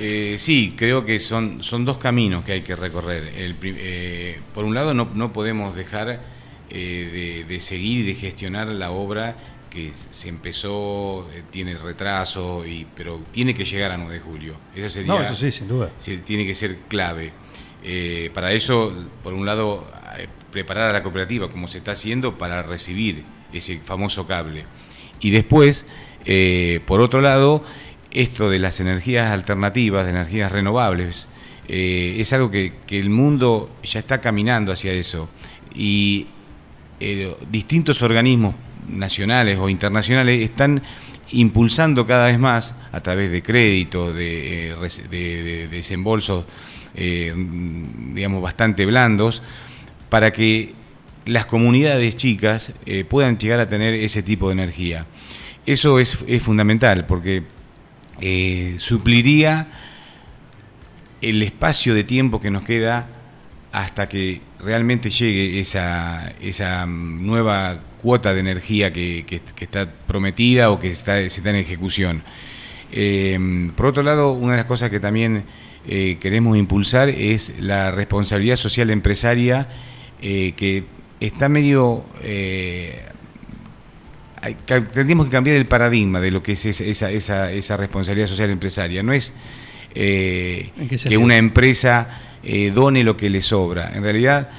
Eh, 0.00 0.36
sí, 0.38 0.74
creo 0.76 1.04
que 1.04 1.18
son, 1.18 1.62
son 1.62 1.84
dos 1.84 1.98
caminos 1.98 2.44
que 2.44 2.52
hay 2.52 2.62
que 2.62 2.76
recorrer. 2.76 3.30
Eh, 3.34 4.40
por 4.54 4.64
un 4.64 4.74
lado, 4.74 4.92
no, 4.94 5.32
podemos 5.32 5.74
dejar 5.74 6.20
eh, 6.70 7.44
de, 7.48 7.60
seguir 7.60 8.00
y 8.00 8.02
de 8.08 8.14
gestionar 8.14 8.68
la 8.68 8.90
obra 8.90 9.36
que 9.70 9.92
se 10.10 10.28
empezó, 10.28 11.28
tiene 11.50 11.76
retraso, 11.76 12.64
y, 12.64 12.86
pero 12.94 13.20
tiene 13.32 13.54
que 13.54 13.64
llegar 13.64 13.90
a 13.90 13.96
9 13.96 14.14
de 14.14 14.20
julio. 14.20 14.54
Esa 14.74 14.88
sería, 14.88 15.12
no, 15.12 15.20
eso 15.20 15.34
sí, 15.34 15.50
sin 15.50 15.66
duda. 15.66 15.90
Tiene 16.24 16.46
que 16.46 16.54
ser 16.54 16.76
clave. 16.88 17.32
Para 18.32 18.52
eso, 18.52 18.92
por 19.22 19.34
un 19.34 19.44
lado, 19.46 19.86
preparar 20.50 20.90
a 20.90 20.92
la 20.92 21.02
cooperativa, 21.02 21.50
como 21.50 21.68
se 21.68 21.78
está 21.78 21.92
haciendo, 21.92 22.38
para 22.38 22.62
recibir 22.62 23.24
ese 23.52 23.78
famoso 23.78 24.26
cable. 24.26 24.64
Y 25.20 25.30
después, 25.30 25.86
por 26.86 27.00
otro 27.00 27.20
lado, 27.20 27.62
esto 28.10 28.48
de 28.48 28.58
las 28.58 28.80
energías 28.80 29.30
alternativas, 29.30 30.04
de 30.04 30.10
energías 30.10 30.50
renovables, 30.52 31.28
eh, 31.68 32.16
es 32.18 32.32
algo 32.32 32.50
que, 32.50 32.72
el 32.88 33.10
mundo 33.10 33.70
ya 33.82 34.00
está 34.00 34.20
caminando 34.20 34.72
hacia 34.72 34.92
eso. 34.92 35.28
Y 35.74 36.26
eh, 37.00 37.34
distintos 37.50 38.02
organismos 38.02 38.54
nacionales 38.88 39.58
o 39.58 39.68
internacionales 39.68 40.42
están 40.42 40.82
impulsando 41.32 42.06
cada 42.06 42.26
vez 42.26 42.38
más 42.38 42.74
a 42.92 43.00
través 43.00 43.30
de 43.30 43.42
créditos, 43.42 44.14
de, 44.14 44.68
eh, 45.10 45.68
desembolsos, 45.70 46.44
digamos, 46.94 48.42
bastante 48.42 48.86
blandos, 48.86 49.42
para 50.08 50.32
que 50.32 50.74
las 51.26 51.46
comunidades 51.46 52.16
chicas 52.16 52.72
puedan 53.08 53.38
llegar 53.38 53.60
a 53.60 53.68
tener 53.68 53.94
ese 53.94 54.22
tipo 54.22 54.48
de 54.48 54.52
energía. 54.52 55.06
Eso 55.66 55.98
es, 55.98 56.18
fundamental 56.42 57.06
porque 57.06 57.44
eh, 58.20 58.74
supliría 58.78 59.68
el 61.22 61.42
espacio 61.42 61.94
de 61.94 62.04
tiempo 62.04 62.38
que 62.38 62.50
nos 62.50 62.64
queda 62.64 63.08
hasta 63.72 64.06
que 64.06 64.42
realmente 64.58 65.08
llegue 65.08 65.58
esa, 65.58 66.34
esa 66.40 66.84
nueva 66.84 67.80
cuota 68.02 68.34
de 68.34 68.40
energía 68.40 68.92
que, 68.92 69.24
está 69.58 69.90
prometida 69.90 70.70
o 70.70 70.78
que 70.78 70.88
está, 70.88 71.16
se 71.16 71.26
está 71.40 71.48
en 71.50 71.56
ejecución. 71.56 72.22
Eh, 72.92 73.70
por 73.74 73.86
otro 73.86 74.02
lado, 74.02 74.32
una 74.32 74.52
de 74.52 74.58
las 74.58 74.66
cosas 74.66 74.90
que 74.90 75.00
también 75.00 75.44
eh, 75.86 76.16
queremos 76.20 76.56
impulsar 76.56 77.08
es 77.08 77.54
la 77.60 77.90
responsabilidad 77.90 78.56
social 78.56 78.90
empresaria 78.90 79.66
que 80.20 80.84
está 81.20 81.50
medio 81.50 82.04
tendríamos 84.66 85.26
que 85.26 85.32
cambiar 85.32 85.56
el 85.56 85.66
paradigma 85.66 86.20
de 86.20 86.30
lo 86.30 86.42
que 86.42 86.52
es 86.52 86.64
esa, 86.64 87.10
esa, 87.10 87.52
esa 87.52 87.76
responsabilidad 87.76 88.26
social 88.26 88.50
empresaria. 88.50 89.02
No 89.02 89.12
es 89.12 89.32
eh, 89.94 90.70
que 91.08 91.16
una 91.16 91.36
empresa 91.36 92.20
eh, 92.42 92.70
done 92.74 93.04
lo 93.04 93.16
que 93.16 93.30
le 93.30 93.40
sobra. 93.40 93.90
En 93.94 94.02
realidad, 94.02 94.50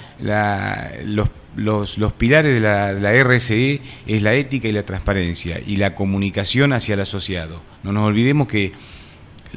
los, 1.06 1.30
los, 1.56 1.98
los, 1.98 2.14
pilares 2.14 2.54
de 2.54 2.60
la, 2.60 2.94
la, 2.94 3.24
RSE 3.24 3.82
es 4.08 4.22
la 4.22 4.34
ética 4.34 4.68
y 4.68 4.74
la 4.74 4.84
transparencia 4.84 5.62
y 5.66 5.78
la 5.78 5.94
comunicación 5.94 6.74
hacia 6.74 6.94
el 6.94 7.02
asociado. 7.02 7.62
No 7.84 7.92
nos 7.92 8.08
olvidemos 8.08 8.48
que 8.48 8.72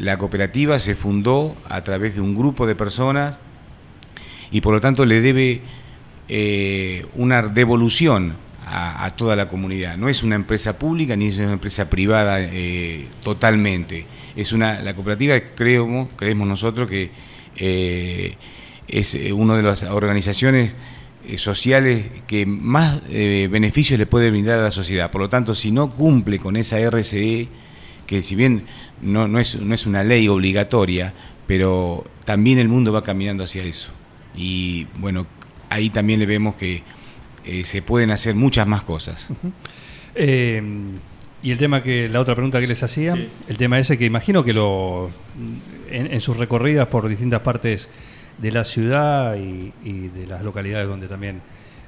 la 0.00 0.16
cooperativa 0.16 0.78
se 0.78 0.94
fundó 0.94 1.56
a 1.68 1.82
través 1.82 2.14
de 2.14 2.20
un 2.20 2.34
grupo 2.34 2.66
de 2.66 2.74
personas 2.74 3.38
y 4.50 4.61
por 4.61 4.74
lo 4.74 4.80
tanto 4.80 5.04
le 5.04 5.20
debe 5.20 5.61
eh, 6.28 7.06
una 7.16 7.42
devolución 7.42 8.34
a, 8.70 9.08
toda 9.16 9.34
la 9.34 9.48
comunidad. 9.48 9.96
No 9.96 10.11
es 10.11 10.22
una 10.22 10.34
empresa 10.34 10.78
pública 10.78 11.16
ni 11.16 11.28
es 11.28 11.38
una 11.38 11.54
empresa 11.54 11.88
privada 11.88 12.38
eh, 12.40 13.06
totalmente. 13.22 14.06
Es 14.37 14.52
una, 14.52 14.82
la 14.82 14.94
cooperativa 14.94 15.40
creemos, 15.54 16.08
creemos 16.16 16.46
nosotros 16.46 16.88
que 16.88 17.11
eh, 17.56 18.37
es 18.87 19.18
una 19.32 19.56
de 19.56 19.62
las 19.62 19.82
organizaciones 19.84 20.76
sociales 21.37 22.06
que 22.26 22.46
más 22.46 23.02
beneficios 23.08 23.98
le 23.98 24.06
puede 24.06 24.30
brindar 24.30 24.58
a 24.58 24.62
la 24.62 24.70
sociedad. 24.70 25.11
Por 25.11 25.22
lo 25.22 25.28
tanto, 25.28 25.54
si 25.54 25.70
no 25.70 25.90
cumple 25.90 26.38
con 26.38 26.56
esa 26.56 26.78
RCE, 26.78 27.48
que 28.06 28.22
si 28.22 28.34
bien 28.34 28.64
no, 29.02 29.28
no, 29.28 29.38
es, 29.38 29.61
no 29.61 29.74
es 29.74 29.87
una 29.87 30.02
ley 30.02 30.28
obligatoria, 30.28 31.14
pero 31.46 32.04
también 32.24 32.58
el 32.58 32.68
mundo 32.68 32.92
va 32.92 33.02
caminando 33.02 33.44
hacia 33.44 33.64
eso. 33.64 33.90
Y 34.37 34.87
bueno, 34.98 35.26
ahí 35.70 35.90
también 35.90 36.20
le 36.20 36.26
vemos 36.26 36.54
que 36.54 36.82
eh, 37.44 37.64
se 37.64 37.82
pueden 37.82 38.11
hacer 38.11 38.34
muchas 38.34 38.66
más 38.66 38.82
cosas. 38.82 39.28
Eh, 40.20 40.61
y 41.44 41.52
el 41.52 41.58
tema 41.58 41.80
que, 41.80 42.08
la 42.08 42.18
otra 42.18 42.34
pregunta 42.34 42.58
que 42.58 42.66
les 42.66 42.82
hacía, 42.82 43.14
el 43.46 43.56
tema 43.56 43.78
ese 43.78 43.96
que 43.96 44.04
imagino 44.04 44.42
que 44.42 44.52
lo 44.52 45.11
en, 45.88 46.20
sus 46.20 46.37
recorridas 46.37 46.88
por 46.88 47.06
distintas 47.08 47.42
partes 47.42 47.88
de 48.38 48.50
la 48.50 48.64
ciudad 48.64 49.37
y, 49.37 49.70
de 50.08 50.26
las 50.26 50.42
localidades 50.42 50.88
donde 50.88 51.06
también 51.06 51.40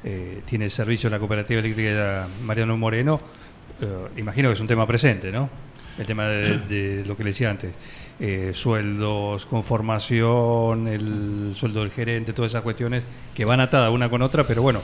eh, 0.04 0.42
tiene 0.44 0.66
el 0.66 0.70
servicio 0.70 1.10
la 1.10 1.18
cooperativa 1.18 1.58
eléctrica 1.58 2.28
Mariano 2.44 2.76
Moreno, 2.76 3.20
imagino 4.16 4.48
que 4.48 4.52
es 4.52 4.60
un 4.60 4.68
tema 4.68 4.86
presente, 4.86 5.32
¿no? 5.32 5.50
El 6.00 6.06
tema 6.06 6.24
de 6.24 7.04
lo 7.06 7.16
que 7.16 7.24
le 7.24 7.30
decía 7.30 7.50
antes. 7.50 7.74
Eh, 8.22 8.50
sueldos, 8.52 9.46
conformación, 9.46 10.88
el 10.88 11.54
sueldo 11.56 11.80
del 11.80 11.90
gerente, 11.90 12.34
todas 12.34 12.52
esas 12.52 12.60
cuestiones 12.60 13.02
que 13.34 13.46
van 13.46 13.60
atadas 13.60 13.90
una 13.90 14.10
con 14.10 14.20
otra, 14.20 14.46
pero 14.46 14.60
bueno, 14.60 14.82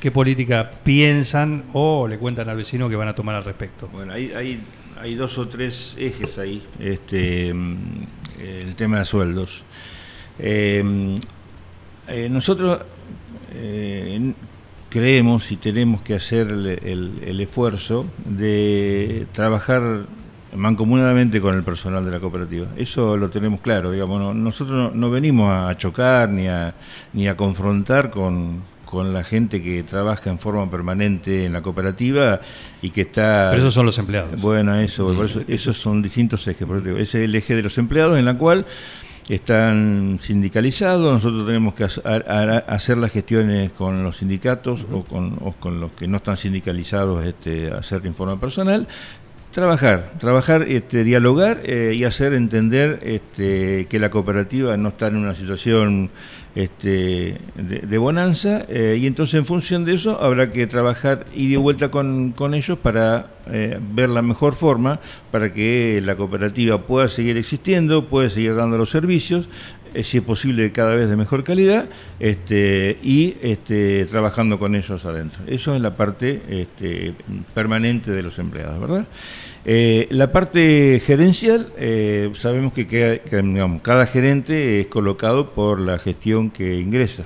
¿qué 0.00 0.10
política 0.10 0.68
piensan 0.82 1.62
o 1.74 2.08
le 2.08 2.18
cuentan 2.18 2.48
al 2.48 2.56
vecino 2.56 2.88
que 2.88 2.96
van 2.96 3.06
a 3.06 3.14
tomar 3.14 3.36
al 3.36 3.44
respecto? 3.44 3.86
Bueno, 3.92 4.12
hay, 4.12 4.32
hay, 4.32 4.60
hay 5.00 5.14
dos 5.14 5.38
o 5.38 5.46
tres 5.46 5.94
ejes 5.96 6.38
ahí, 6.38 6.60
este, 6.80 7.54
mm, 7.54 7.76
el 8.40 8.74
tema 8.74 8.98
de 8.98 9.04
sueldos. 9.04 9.62
Em, 10.40 11.20
eh, 12.08 12.28
nosotros 12.28 12.80
eh, 13.54 14.32
creemos 14.90 15.52
y 15.52 15.56
tenemos 15.56 16.02
que 16.02 16.14
hacer 16.14 16.48
el 16.48 17.40
esfuerzo 17.40 18.06
de 18.24 19.28
trabajar 19.30 20.06
mancomunadamente 20.54 21.40
con 21.40 21.54
el 21.54 21.62
personal 21.62 22.04
de 22.04 22.10
la 22.10 22.20
cooperativa. 22.20 22.66
Eso 22.76 23.16
lo 23.16 23.30
tenemos 23.30 23.60
claro, 23.60 23.90
digamos, 23.90 24.34
nosotros 24.34 24.94
no, 24.94 25.10
venimos 25.10 25.50
a 25.50 25.76
chocar 25.76 26.28
ni 26.28 26.48
a, 26.48 26.74
ni 27.12 27.28
a 27.28 27.36
confrontar 27.36 28.10
con, 28.10 28.62
con 28.84 29.12
la 29.12 29.24
gente 29.24 29.62
que 29.62 29.82
trabaja 29.82 30.30
en 30.30 30.38
forma 30.38 30.70
permanente 30.70 31.46
en 31.46 31.52
la 31.52 31.62
cooperativa 31.62 32.40
y 32.82 32.90
que 32.90 33.02
está... 33.02 33.48
Pero 33.50 33.60
esos 33.62 33.74
son 33.74 33.86
los 33.86 33.98
empleados. 33.98 34.40
Bueno, 34.40 34.74
eso, 34.76 35.14
por 35.14 35.24
eso 35.24 35.42
esos 35.48 35.76
son 35.76 36.02
distintos 36.02 36.46
ejes. 36.46 36.68
Ese 36.86 37.00
es 37.00 37.14
el 37.14 37.34
eje 37.34 37.56
de 37.56 37.62
los 37.62 37.78
empleados 37.78 38.18
en 38.18 38.24
la 38.24 38.36
cual 38.36 38.66
están 39.28 40.18
sindicalizados, 40.20 41.12
nosotros 41.12 41.46
tenemos 41.46 41.74
que 41.74 41.84
hacer- 41.84 42.98
las 42.98 43.12
gestiones 43.12 43.70
con 43.70 44.02
los 44.02 44.16
sindicatos 44.16 44.84
o, 44.92 45.04
con, 45.04 45.38
o 45.40 45.52
con 45.52 45.80
los 45.80 45.92
que 45.92 46.08
no 46.08 46.16
están 46.16 46.36
sindicalizados, 46.36 47.24
este, 47.24 47.72
hacer 47.72 48.04
en 48.04 48.16
forma 48.16 48.38
personal, 48.40 48.88
trabajar, 49.52 50.12
trabajar, 50.18 50.62
este, 50.62 51.04
dialogar 51.04 51.60
eh, 51.64 51.92
y 51.94 52.04
hacer 52.04 52.32
entender 52.32 52.98
este, 53.02 53.86
que 53.86 53.98
la 53.98 54.10
cooperativa 54.10 54.76
no 54.76 54.88
está 54.88 55.08
en 55.08 55.16
una 55.16 55.34
situación 55.34 56.10
este, 56.54 57.38
de, 57.54 57.98
bonanza 57.98 58.64
eh, 58.68 58.98
y 59.00 59.06
entonces 59.06 59.34
en 59.34 59.46
función 59.46 59.84
de 59.84 59.94
eso 59.94 60.20
habrá 60.20 60.50
que 60.50 60.66
trabajar 60.66 61.26
y 61.34 61.50
de 61.50 61.56
vuelta 61.56 61.90
con, 61.90 62.32
con 62.32 62.54
ellos 62.54 62.78
para 62.78 63.28
eh, 63.50 63.78
ver 63.80 64.08
la 64.08 64.22
mejor 64.22 64.54
forma 64.54 65.00
para 65.30 65.52
que 65.52 66.02
la 66.04 66.16
cooperativa 66.16 66.82
pueda 66.86 67.08
seguir 67.08 67.36
existiendo, 67.36 68.08
pueda 68.08 68.28
seguir 68.30 68.54
dando 68.54 68.78
los 68.78 68.90
servicios, 68.90 69.48
si 70.02 70.18
es 70.18 70.24
posible 70.24 70.72
cada 70.72 70.94
vez 70.94 71.08
de 71.10 71.16
mejor 71.16 71.44
calidad 71.44 71.86
este, 72.18 72.98
y 73.02 73.36
este, 73.42 74.06
trabajando 74.06 74.58
con 74.58 74.74
ellos 74.74 75.04
adentro. 75.04 75.42
Eso 75.46 75.74
es 75.74 75.82
la 75.82 75.96
parte 75.96 76.40
este, 76.48 77.14
permanente 77.54 78.10
de 78.10 78.22
los 78.22 78.38
empleados, 78.38 78.80
¿verdad? 78.80 79.06
Eh, 79.64 80.08
la 80.10 80.32
parte 80.32 81.00
gerencial, 81.04 81.72
eh, 81.78 82.30
sabemos 82.34 82.72
que, 82.72 82.86
queda- 82.88 83.18
que, 83.18 83.40
digamos, 83.42 83.80
cada 83.82 84.06
gerente 84.06 84.80
es 84.80 84.86
colocado 84.88 85.50
por 85.50 85.80
la 85.80 85.98
gestión 85.98 86.50
que 86.50 86.80
ingresa. 86.80 87.24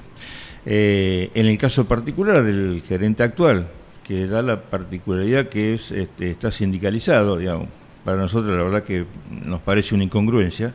Eh, 0.67 1.31
en 1.35 1.47
el 1.47 1.57
caso 1.59 1.87
particular 1.87 2.43
del 2.43 2.83
gerente 2.87 3.23
actual, 3.23 3.69
que 4.07 4.27
da 4.27 4.43
la 4.43 4.61
particularidad 4.63 5.49
que 5.49 5.75
es 5.75 5.91
este, 5.93 6.31
está 6.31 6.51
sindicalizado, 6.53 7.39
digamos, 7.39 7.69
para 8.05 8.19
nosotros 8.19 8.57
la 8.57 8.63
verdad 8.65 8.83
que 8.85 9.05
nos 9.45 9.61
parece 9.61 9.95
una 9.95 10.05
incongruencia. 10.05 10.75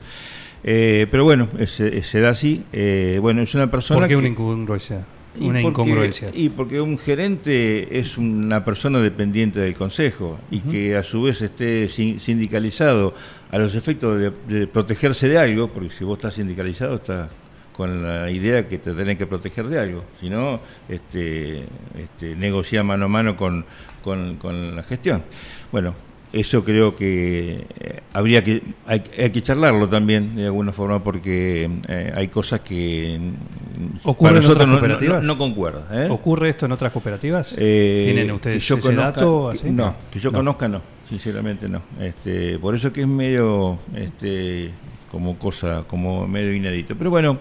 Eh, 0.64 1.08
pero 1.12 1.24
bueno, 1.24 1.48
se, 1.66 2.20
da 2.22 2.30
así. 2.30 2.64
Eh, 2.74 3.20
bueno, 3.22 3.42
es 3.42 3.54
una 3.56 3.70
persona 3.70 4.00
¿Por 4.00 4.08
qué 4.08 4.14
que- 4.14 4.18
una 4.18 4.28
incongruencia? 4.28 5.06
Y 5.40 5.44
Una 5.48 5.62
porque- 5.62 5.68
incongruencia. 5.82 6.30
Y 6.34 6.50
porque 6.50 6.82
un 6.82 6.98
gerente 6.98 8.00
es 8.00 8.18
una 8.18 8.66
persona 8.66 9.00
dependiente 9.00 9.60
del 9.60 9.74
consejo 9.74 10.40
y 10.52 10.60
que 10.60 10.96
a 10.98 11.04
su 11.04 11.22
vez 11.24 11.42
esté 11.42 11.88
sin- 11.88 12.20
sindicalizado 12.20 13.14
a 13.52 13.58
los 13.58 13.76
efectos 13.76 14.20
de, 14.20 14.32
de 14.48 14.68
protegerse 14.68 15.30
de 15.30 15.38
algo, 15.38 15.70
porque 15.70 15.90
si 15.90 16.04
vos 16.04 16.18
estás 16.18 16.34
sindicalizado 16.36 16.96
estás 16.96 17.30
con 17.74 18.04
la 18.06 18.30
idea 18.30 18.68
que 18.68 18.78
te 18.78 18.92
tenés 18.94 19.18
que 19.18 19.26
proteger 19.26 19.68
de 19.68 19.80
algo, 19.80 20.04
si 20.20 20.30
no, 20.30 20.60
este, 20.90 21.64
este, 21.98 22.36
negocia 22.36 22.84
mano 22.84 23.06
a 23.06 23.08
mano 23.08 23.38
con, 23.38 23.66
con- 24.04 24.36
con 24.36 24.76
la 24.76 24.84
gestión. 24.84 25.24
Bueno, 25.72 25.96
eso 26.34 26.64
creo 26.64 26.96
que 26.96 27.66
eh, 27.80 28.00
habría 28.14 28.44
que 28.44 28.62
hay, 28.88 29.04
hay 29.20 29.30
que 29.32 29.42
charlarlo 29.42 29.88
también 29.90 30.36
de 30.36 30.46
alguna 30.46 30.72
forma 30.72 31.04
porque 31.04 31.70
eh, 31.88 32.14
hay 32.16 32.28
cosas 32.30 32.62
que 32.62 33.20
mm, 33.20 34.08
¿Ocurre 34.08 34.34
para 34.36 34.46
en 34.46 34.52
otras 34.52 34.68
no, 34.68 34.74
cooperativas? 34.76 35.22
no, 35.24 35.28
no 35.28 35.38
concuerda. 35.38 35.88
¿eh? 35.92 36.08
¿Ocurre 36.10 36.50
esto 36.50 36.66
en 36.66 36.72
otras 36.72 36.92
cooperativas? 36.92 37.54
Eh, 37.58 38.04
¿Tienen 38.06 38.32
ustedes 38.32 38.56
que 38.56 38.62
yo 38.68 38.76
ese 38.78 38.88
conozca- 38.90 39.04
dato? 39.20 39.50
que- 39.52 39.58
así? 39.60 39.70
No, 39.70 39.96
que 40.12 40.20
yo 40.20 40.32
conozca 40.32 40.68
no, 40.68 40.82
sinceramente 41.08 41.68
no. 41.68 41.82
Este, 42.00 42.58
por 42.60 42.76
eso 42.76 42.94
que 42.94 43.02
es 43.02 43.08
medio 43.08 43.80
este, 43.96 44.72
como 45.12 45.38
cosa, 45.38 45.84
como 45.88 46.28
medio 46.28 46.54
inédito. 46.54 46.96
Pero 46.98 47.10
bueno, 47.10 47.40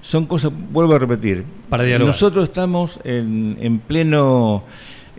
son 0.00 0.24
cosas, 0.24 0.50
vuelvo 0.70 0.94
a 0.94 0.98
repetir. 0.98 1.44
Para 1.68 1.84
dialogar. 1.84 2.14
Nosotros 2.14 2.44
estamos 2.44 2.98
en, 3.04 3.58
en 3.60 3.78
pleno, 3.80 4.64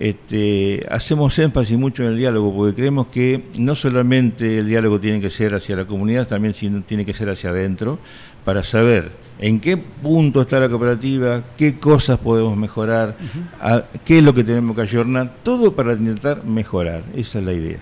este, 0.02 0.84
hacemos 0.90 1.38
énfasis 1.38 1.78
mucho 1.78 2.02
en 2.04 2.10
el 2.10 2.18
diálogo 2.18 2.52
porque 2.56 2.74
creemos 2.76 3.08
que 3.08 3.44
no 3.60 3.76
solamente 3.76 4.58
el 4.58 4.68
diálogo 4.68 5.00
tiene 5.00 5.22
que 5.22 5.30
ser 5.30 5.54
hacia 5.54 5.76
la 5.76 5.86
comunidad, 5.86 6.28
también 6.28 6.56
tiene 6.88 7.06
que 7.06 7.14
ser 7.14 7.30
hacia 7.30 7.52
adentro 7.52 8.00
para 8.44 8.64
saber 8.64 9.12
en 9.40 9.60
qué 9.60 9.78
punto 9.78 10.42
está 10.42 10.60
la 10.60 10.70
cooperativa, 10.70 11.44
qué 11.56 11.78
cosas 11.78 12.18
podemos 12.18 12.58
mejorar, 12.58 13.16
a- 13.60 13.84
qué 14.04 14.18
es 14.18 14.24
lo 14.24 14.34
que 14.34 14.44
tenemos 14.44 14.76
que 14.76 14.82
ayornar, 14.82 15.36
todo 15.44 15.76
para 15.76 15.94
intentar 15.94 16.44
mejorar, 16.46 17.04
esa 17.16 17.38
es 17.38 17.46
la 17.46 17.54
idea. 17.54 17.80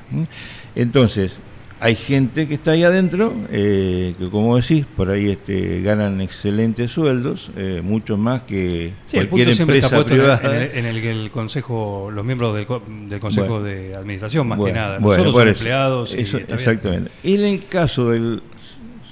Entonces, 0.75 1.37
hay 1.81 1.95
gente 1.95 2.47
que 2.47 2.55
está 2.55 2.71
ahí 2.71 2.83
adentro, 2.83 3.33
eh, 3.51 4.13
que 4.19 4.29
como 4.29 4.57
decís, 4.57 4.85
por 4.97 5.09
ahí 5.09 5.29
este, 5.31 5.81
ganan 5.81 6.19
excelentes 6.21 6.91
sueldos, 6.91 7.51
eh, 7.55 7.81
mucho 7.83 8.17
más 8.17 8.41
que 8.43 8.91
Sí, 9.05 9.17
el 9.17 9.29
cualquier 9.29 9.47
punto 9.47 9.55
siempre 9.55 9.77
está 9.79 9.97
empresa 9.97 10.13
el, 10.15 10.19
privada. 10.41 10.55
en 10.57 10.61
el- 10.71 10.77
en 10.77 10.85
el 10.95 11.01
que 11.01 11.11
el 11.11 11.31
consejo, 11.31 12.09
los 12.11 12.25
miembros 12.25 12.53
del, 12.55 12.67
del 13.09 13.19
consejo 13.19 13.59
Bueno. 13.59 13.63
de 13.63 13.95
administración, 13.95 14.47
más 14.47 14.57
Bueno, 14.57 14.73
que 14.73 14.79
nada. 14.79 14.99
bueno, 14.99 15.23
Nosotros 15.23 15.33
por 15.33 15.43
somos 15.43 15.57
empleados. 15.59 16.15
y 16.15 16.21
Eso, 16.21 16.37
está 16.37 16.55
bien. 16.55 16.69
exactamente. 16.69 17.11
Y 17.23 17.35
en 17.35 17.45
el 17.45 17.65
caso 17.65 18.09
del. 18.11 18.41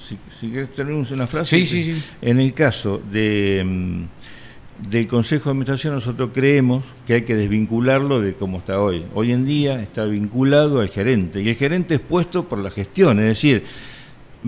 Si, 0.08 0.16
si 0.40 0.48
querés 0.48 0.70
terminamos 0.70 1.10
una 1.10 1.26
frase. 1.26 1.56
Sí, 1.56 1.66
sí, 1.66 1.82
sí. 1.94 2.02
En 2.22 2.40
el 2.40 2.54
caso 2.54 3.00
de, 3.10 3.62
mm, 3.64 4.02
del 4.90 5.06
Consejo 5.06 5.44
de 5.44 5.50
Administración, 5.50 5.94
nosotros 5.94 6.30
creemos 6.32 6.84
que 7.06 7.14
hay 7.14 7.22
que 7.22 7.34
desvincularlo 7.34 8.20
de 8.20 8.34
cómo 8.34 8.58
está 8.58 8.80
hoy. 8.80 9.04
Hoy 9.14 9.32
en 9.32 9.44
día 9.44 9.82
está 9.82 10.04
vinculado 10.04 10.80
al 10.80 10.88
gerente. 10.88 11.42
Y 11.42 11.48
el 11.48 11.56
gerente 11.56 11.94
es 11.94 12.00
puesto 12.00 12.48
por 12.48 12.58
la 12.60 12.70
gestión, 12.70 13.18
es 13.18 13.26
decir, 13.26 13.64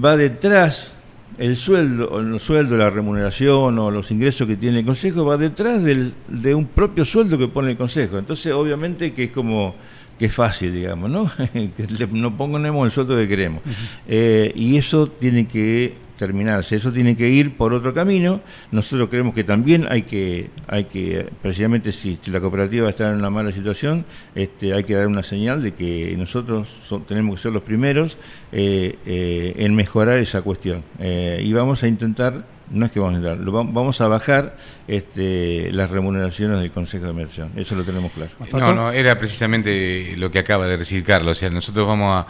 va 0.03 0.16
detrás. 0.16 0.95
El 1.38 1.57
sueldo, 1.57 2.09
o 2.11 2.21
el 2.21 2.38
sueldo, 2.38 2.77
la 2.77 2.90
remuneración 2.90 3.79
o 3.79 3.90
los 3.90 4.11
ingresos 4.11 4.47
que 4.47 4.57
tiene 4.57 4.81
el 4.81 4.85
Consejo 4.85 5.25
va 5.25 5.37
detrás 5.38 5.83
del, 5.83 6.12
de 6.29 6.55
un 6.55 6.66
propio 6.66 7.05
sueldo 7.05 7.38
que 7.38 7.49
pone 7.49 7.71
el 7.71 7.77
Consejo. 7.77 8.19
Entonces, 8.19 8.53
obviamente 8.53 9.12
que 9.14 9.25
es 9.25 9.31
como 9.31 9.75
que 10.19 10.27
es 10.27 10.35
fácil, 10.35 10.75
digamos, 10.75 11.09
¿no? 11.11 11.31
que 11.53 11.87
le- 11.88 12.07
no 12.12 12.37
ponemos 12.37 12.85
el 12.85 12.90
sueldo 12.90 13.16
que 13.16 13.27
queremos. 13.27 13.62
Eh, 14.07 14.53
y 14.55 14.77
eso 14.77 15.07
tiene 15.07 15.47
que 15.49 15.95
terminarse, 16.20 16.76
eso 16.76 16.92
tiene 16.92 17.16
que 17.16 17.28
ir 17.28 17.56
por 17.56 17.72
otro 17.74 17.92
camino. 17.92 18.40
Nosotros 18.70 19.09
creemos 19.09 19.35
que 19.35 19.42
también 19.42 19.87
hay 19.90 20.02
que, 20.02 20.50
hay 20.68 20.85
que 20.85 21.28
precisamente 21.42 21.90
si 21.90 22.18
la 22.26 22.40
cooperativa 22.40 22.88
está 22.88 23.11
en 23.11 23.16
una 23.16 23.30
mala 23.30 23.50
situación, 23.50 24.04
este, 24.37 24.72
hay 24.74 24.85
que 24.85 24.94
dar 24.94 25.09
una 25.09 25.24
señal 25.24 25.62
de 25.62 25.74
que 25.74 26.14
nosotros 26.16 26.68
so- 26.83 27.00
tenemos 27.00 27.37
que 27.37 27.42
ser 27.42 27.52
los 27.52 27.62
primeros 27.62 28.18
eh, 28.52 28.96
eh, 29.04 29.54
en 29.56 29.74
mejorar 29.74 30.18
esa 30.18 30.42
cuestión. 30.42 30.85
Eh, 31.00 31.40
y 31.42 31.52
vamos 31.52 31.83
a 31.83 31.88
intentar, 31.88 32.44
no 32.70 32.87
es 32.87 32.92
que 32.92 33.00
vamos 33.00 33.14
a 33.14 33.18
intentar, 33.18 33.44
vamos 33.72 34.00
a 34.00 34.06
bajar 34.06 34.56
este, 34.87 35.72
las 35.72 35.88
remuneraciones 35.90 36.59
del 36.61 36.70
Consejo 36.70 37.04
de 37.04 37.11
Administración. 37.11 37.50
Eso 37.56 37.74
lo 37.74 37.83
tenemos 37.85 38.12
claro. 38.12 38.30
No, 38.52 38.74
no, 38.74 38.92
era 38.92 39.16
precisamente 39.18 40.14
lo 40.16 40.30
que 40.30 40.38
acaba 40.38 40.66
de 40.66 40.76
decir 40.76 41.02
Carlos. 41.02 41.38
O 41.38 41.40
sea, 41.40 41.48
nosotros 41.50 41.87
vamos 41.87 42.12
a, 42.14 42.26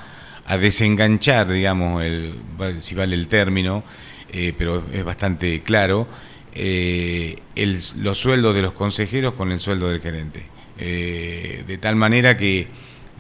a 0.51 0.59
desenganchar, 0.59 1.49
digamos, 1.49 2.03
el, 2.03 2.35
si 2.81 2.97
vale 2.97 3.15
el 3.15 3.29
término, 3.29 3.85
eh, 4.33 4.53
pero 4.59 4.83
es 4.93 5.05
bastante 5.05 5.63
claro, 5.63 6.09
eh, 6.55 7.37
el- 7.55 7.81
los 7.99 8.19
sueldos 8.19 8.53
de 8.57 8.63
los 8.63 8.73
consejeros 8.73 9.35
con 9.35 9.53
el 9.53 9.61
sueldo 9.61 9.89
del 9.89 10.01
gerente. 10.01 10.43
Eh, 10.77 11.63
de 11.69 11.79
tal 11.79 11.95
manera 11.95 12.37
que 12.37 12.67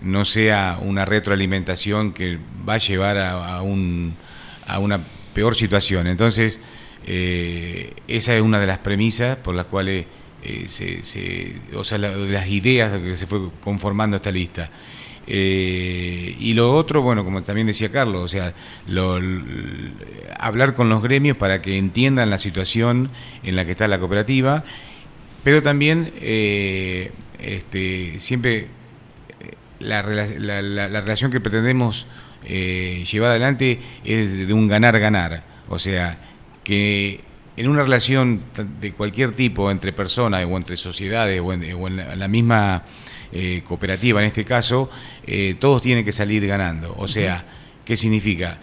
no 0.02 0.24
sea 0.24 0.78
una 0.82 1.04
retroalimentación 1.04 2.12
que 2.12 2.38
va 2.68 2.74
a 2.74 2.78
llevar 2.78 3.18
a, 3.18 3.62
un, 3.62 4.16
una 4.80 4.98
peor 5.32 5.54
situación. 5.54 6.06
Entonces, 6.08 6.60
esa 7.06 8.34
es 8.34 8.42
una 8.42 8.58
de 8.58 8.66
las 8.66 8.78
premisas 8.78 9.36
por 9.36 9.54
las 9.54 9.66
cuales 9.66 10.06
se, 10.66 11.02
se- 11.04 11.54
o 11.74 11.84
sea, 11.84 11.98
la- 11.98 12.16
de 12.16 12.32
las 12.32 12.48
ideas 12.48 12.92
de 12.92 13.00
que 13.02 13.16
se 13.16 13.26
fue 13.26 13.40
conformando 13.62 14.16
esta 14.16 14.30
lista. 14.32 14.70
Eh, 15.26 16.36
y 16.40 16.54
lo 16.54 16.72
otro, 16.74 17.02
bueno, 17.02 17.24
como 17.24 17.42
también 17.42 17.66
decía 17.66 17.90
Carlos, 17.90 18.22
o 18.22 18.28
sea, 18.28 18.54
lo- 18.88 19.20
hablar 20.38 20.74
con 20.74 20.88
los 20.88 21.02
gremios 21.02 21.36
para 21.36 21.62
que 21.62 21.76
entiendan 21.78 22.30
la 22.30 22.38
situación 22.38 23.10
en 23.42 23.56
la 23.56 23.64
que 23.64 23.72
está 23.72 23.86
la 23.88 23.98
cooperativa, 23.98 24.64
pero 25.44 25.62
también 25.62 26.12
eh, 26.20 27.12
este, 27.38 28.18
siempre 28.20 28.58
eh, 28.58 28.66
la, 29.78 30.02
la- 30.02 30.62
la- 30.62 30.88
la 30.88 31.00
relación 31.00 31.30
que 31.30 31.40
pretendemos 31.40 32.06
eh, 32.44 33.04
llevar 33.10 33.30
adelante 33.30 33.80
es 34.04 34.46
de 34.48 34.52
un 34.52 34.66
ganar-ganar. 34.68 35.44
O 35.68 35.78
sea, 35.78 36.18
que 36.64 37.20
en 37.56 37.68
una 37.68 37.82
relación 37.82 38.40
de 38.80 38.92
cualquier 38.92 39.32
tipo 39.32 39.70
entre 39.70 39.92
personas 39.92 40.44
o 40.48 40.56
entre 40.56 40.76
sociedades 40.76 41.40
o 41.40 41.52
en, 41.52 41.96
la 42.18 42.28
misma 42.28 42.82
eh, 43.32 43.62
cooperativa 43.64 44.20
en 44.20 44.26
este 44.26 44.44
caso, 44.44 44.90
eh, 45.26 45.56
todos 45.58 45.82
tienen 45.82 46.04
que 46.04 46.12
salir 46.12 46.46
ganando. 46.46 46.94
O 46.98 47.06
sea, 47.08 47.44
¿qué 47.84 47.96
significa? 47.96 48.58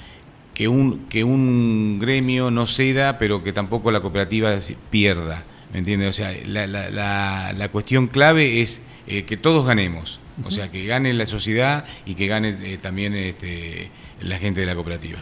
Que 0.54 0.68
un, 0.68 1.06
que 1.08 1.24
un 1.24 2.00
gremio 2.00 2.50
no 2.52 2.66
ceda, 2.68 3.20
pero 3.20 3.44
que 3.44 3.54
tampoco 3.54 3.92
la 3.92 4.02
cooperativa 4.02 4.58
pierda. 4.90 5.44
¿Me 5.72 5.80
entiendes? 5.80 6.10
O 6.10 6.14
sea, 6.14 6.34
la, 6.46 6.66
la- 6.66 6.90
la- 6.90 7.54
la 7.54 7.70
cuestión 7.70 8.08
clave 8.08 8.62
es 8.62 8.82
eh, 9.06 9.24
que 9.24 9.38
todos 9.38 9.66
ganemos. 9.66 10.20
O 10.46 10.52
sea, 10.52 10.70
que 10.70 10.86
gane 10.86 11.14
la 11.14 11.26
sociedad 11.26 11.86
y 12.06 12.14
que 12.14 12.28
gane 12.28 12.78
también 12.78 13.16
este, 13.16 13.90
la 14.22 14.38
gente 14.38 14.60
de 14.62 14.68
la 14.68 14.76
cooperativa. 14.76 15.18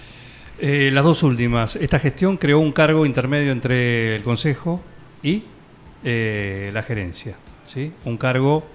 Eh, 0.59 0.89
las 0.93 1.03
dos 1.05 1.23
últimas. 1.23 1.77
Esta 1.77 1.99
gestión 1.99 2.35
creó 2.37 2.59
un 2.59 2.71
cargo 2.73 3.05
intermedio 3.05 3.51
entre 3.53 4.15
el 4.17 4.23
Consejo 4.23 4.81
y 5.23 5.43
eh, 6.03 6.69
la 6.73 6.83
gerencia. 6.83 7.35
¿sí? 7.65 7.91
Un 8.03 8.17
cargo, 8.17 8.67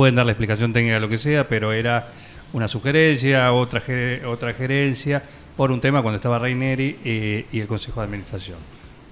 pueden 0.00 0.14
dar 0.14 0.24
la 0.24 0.32
explicación 0.32 0.72
técnica 0.72 0.98
lo 0.98 1.10
que 1.10 1.18
sea, 1.18 1.46
pero 1.46 1.74
era 1.74 2.08
una 2.54 2.68
sugerencia, 2.68 3.52
otra, 3.52 3.82
otra 4.26 4.54
gerencia, 4.54 5.22
por 5.54 5.70
un 5.70 5.78
tema 5.82 6.00
cuando 6.00 6.16
estaba 6.16 6.38
Reineri 6.38 6.98
eh, 7.04 7.44
y 7.52 7.60
el 7.60 7.66
Consejo 7.66 8.00
de 8.00 8.06
Administración. 8.06 8.56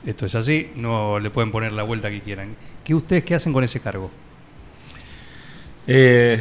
Esto 0.06 0.24
es 0.24 0.34
así, 0.34 0.70
no 0.76 1.20
le 1.20 1.28
pueden 1.28 1.50
poner 1.50 1.72
la 1.72 1.82
vuelta 1.82 2.08
que 2.08 2.22
quieran. 2.22 2.56
¿Qué 2.82 2.94
ustedes 2.94 3.22
qué 3.22 3.34
hacen 3.34 3.52
con 3.52 3.64
ese 3.64 3.80
cargo? 3.80 4.10
Eh, 5.86 6.40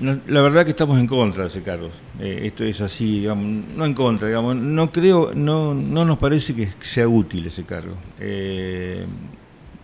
la 0.00 0.42
verdad 0.42 0.64
que 0.64 0.70
estamos 0.70 0.98
en 0.98 1.06
contra 1.06 1.44
de 1.44 1.50
ese 1.50 1.62
cargo. 1.62 1.90
Eh, 2.18 2.40
esto 2.46 2.64
es 2.64 2.80
así, 2.80 3.20
digamos, 3.20 3.64
no 3.76 3.86
en 3.86 3.94
contra, 3.94 4.26
digamos, 4.26 4.56
no 4.56 4.90
creo, 4.90 5.30
no, 5.36 5.72
no 5.72 6.04
nos 6.04 6.18
parece 6.18 6.52
que 6.52 6.68
sea 6.80 7.06
útil 7.06 7.46
ese 7.46 7.62
cargo. 7.62 7.94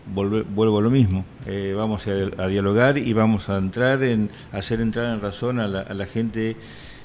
Vuelvo 0.06 0.78
a 0.78 0.82
lo 0.82 0.90
mismo, 0.90 1.24
eh, 1.46 1.72
vamos 1.74 2.06
a, 2.06 2.46
dialogar 2.46 2.98
y 2.98 3.12
vamos 3.14 3.48
a 3.48 3.56
entrar 3.56 4.02
en, 4.02 4.28
hacer 4.52 4.82
entrar 4.82 5.14
en 5.14 5.22
razón 5.22 5.60
a 5.60 5.66
la, 5.66 6.06
gente 6.06 6.56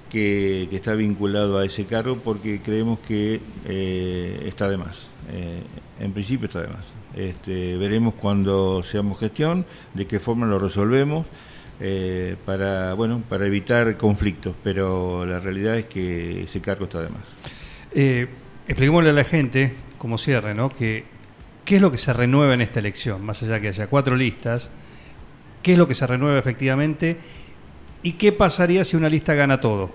que, 0.09 0.67
está 0.71 0.95
vinculado 0.95 1.59
a 1.59 1.65
ese 1.65 1.85
cargo 1.85 2.17
porque 2.17 2.61
creemos 2.61 2.99
que 2.99 3.39
eh, 3.65 4.43
está 4.45 4.67
de 4.69 4.77
más. 4.77 5.11
Eh, 5.31 5.61
en 6.01 6.11
principio 6.11 6.47
está 6.47 6.61
de 6.61 6.67
más. 6.67 6.87
Este, 7.15 7.77
veremos 7.77 8.15
cuando 8.15 8.83
seamos 8.83 9.17
gestión, 9.17 9.65
de 9.93 10.05
qué 10.05 10.19
forma 10.19 10.45
lo 10.45 10.59
resolvemos 10.59 11.25
para, 12.45 12.93
bueno, 12.95 13.23
para 13.29 13.47
evitar 13.47 13.95
conflictos, 13.95 14.55
pero 14.61 15.25
la 15.25 15.39
realidad 15.39 15.77
es 15.77 15.85
que 15.85 16.43
ese 16.43 16.59
cargo 16.59 16.83
está 16.83 17.01
de 17.01 17.09
más. 17.09 17.37
Expliquémosle 18.67 19.11
a 19.11 19.13
la 19.13 19.23
gente, 19.23 19.73
como 19.97 20.17
cierre, 20.17 20.53
¿no? 20.53 20.69
Que, 20.69 21.05
¿Qué 21.69 21.75
es 21.75 21.81
lo 21.83 21.91
que 21.91 21.99
se 21.99 22.11
renueva 22.13 22.55
en 22.55 22.61
esta 22.61 22.79
elección? 22.79 23.23
Más 23.23 23.43
allá 23.43 23.59
que 23.61 23.67
haya 23.67 23.85
cuatro 23.85 24.15
listas, 24.15 24.71
¿qué 25.61 25.73
es 25.73 25.77
lo 25.77 25.87
que 25.87 25.93
se 25.93 26.07
renueva 26.07 26.39
efectivamente? 26.39 27.15
¿Y 28.01 28.13
qué 28.13 28.31
pasaría 28.31 28.83
si 28.83 28.97
una 28.97 29.07
lista 29.07 29.35
gana 29.35 29.61
todo? 29.61 29.91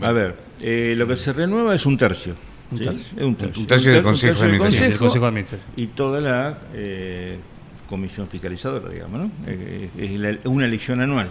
A 0.00 0.12
ver, 0.12 0.36
eh, 0.62 0.94
lo 0.96 1.06
que 1.06 1.16
se 1.16 1.34
renueva 1.34 1.74
es 1.74 1.84
un 1.84 1.98
tercio. 1.98 2.34
Un 2.70 2.78
tercio. 2.78 3.16
Un. 3.18 3.36
Un 3.58 3.66
del 3.66 3.90
de 3.90 4.02
del. 4.02 4.70
Sí, 4.72 4.84
del 4.84 4.96
Consejo 4.98 5.24
de 5.24 5.28
Administración. 5.28 5.72
y 5.76 5.86
toda 5.88 6.20
la 6.22 6.58
eh, 6.72 7.36
comisión 7.90 8.26
fiscalizadora, 8.26 8.88
digamos, 8.88 9.20
¿no? 9.20 9.30
Eh, 9.46 9.90
es 9.98 10.10
la- 10.12 10.38
una 10.44 10.64
elección 10.64 11.02
anual. 11.02 11.28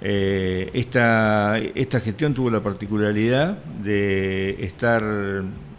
Eh, 0.00 0.70
esta, 0.72 1.58
esta 1.58 2.00
gestión 2.00 2.32
tuvo 2.32 2.48
la 2.50 2.62
particularidad 2.62 3.58
de 3.62 4.56
estar 4.64 5.02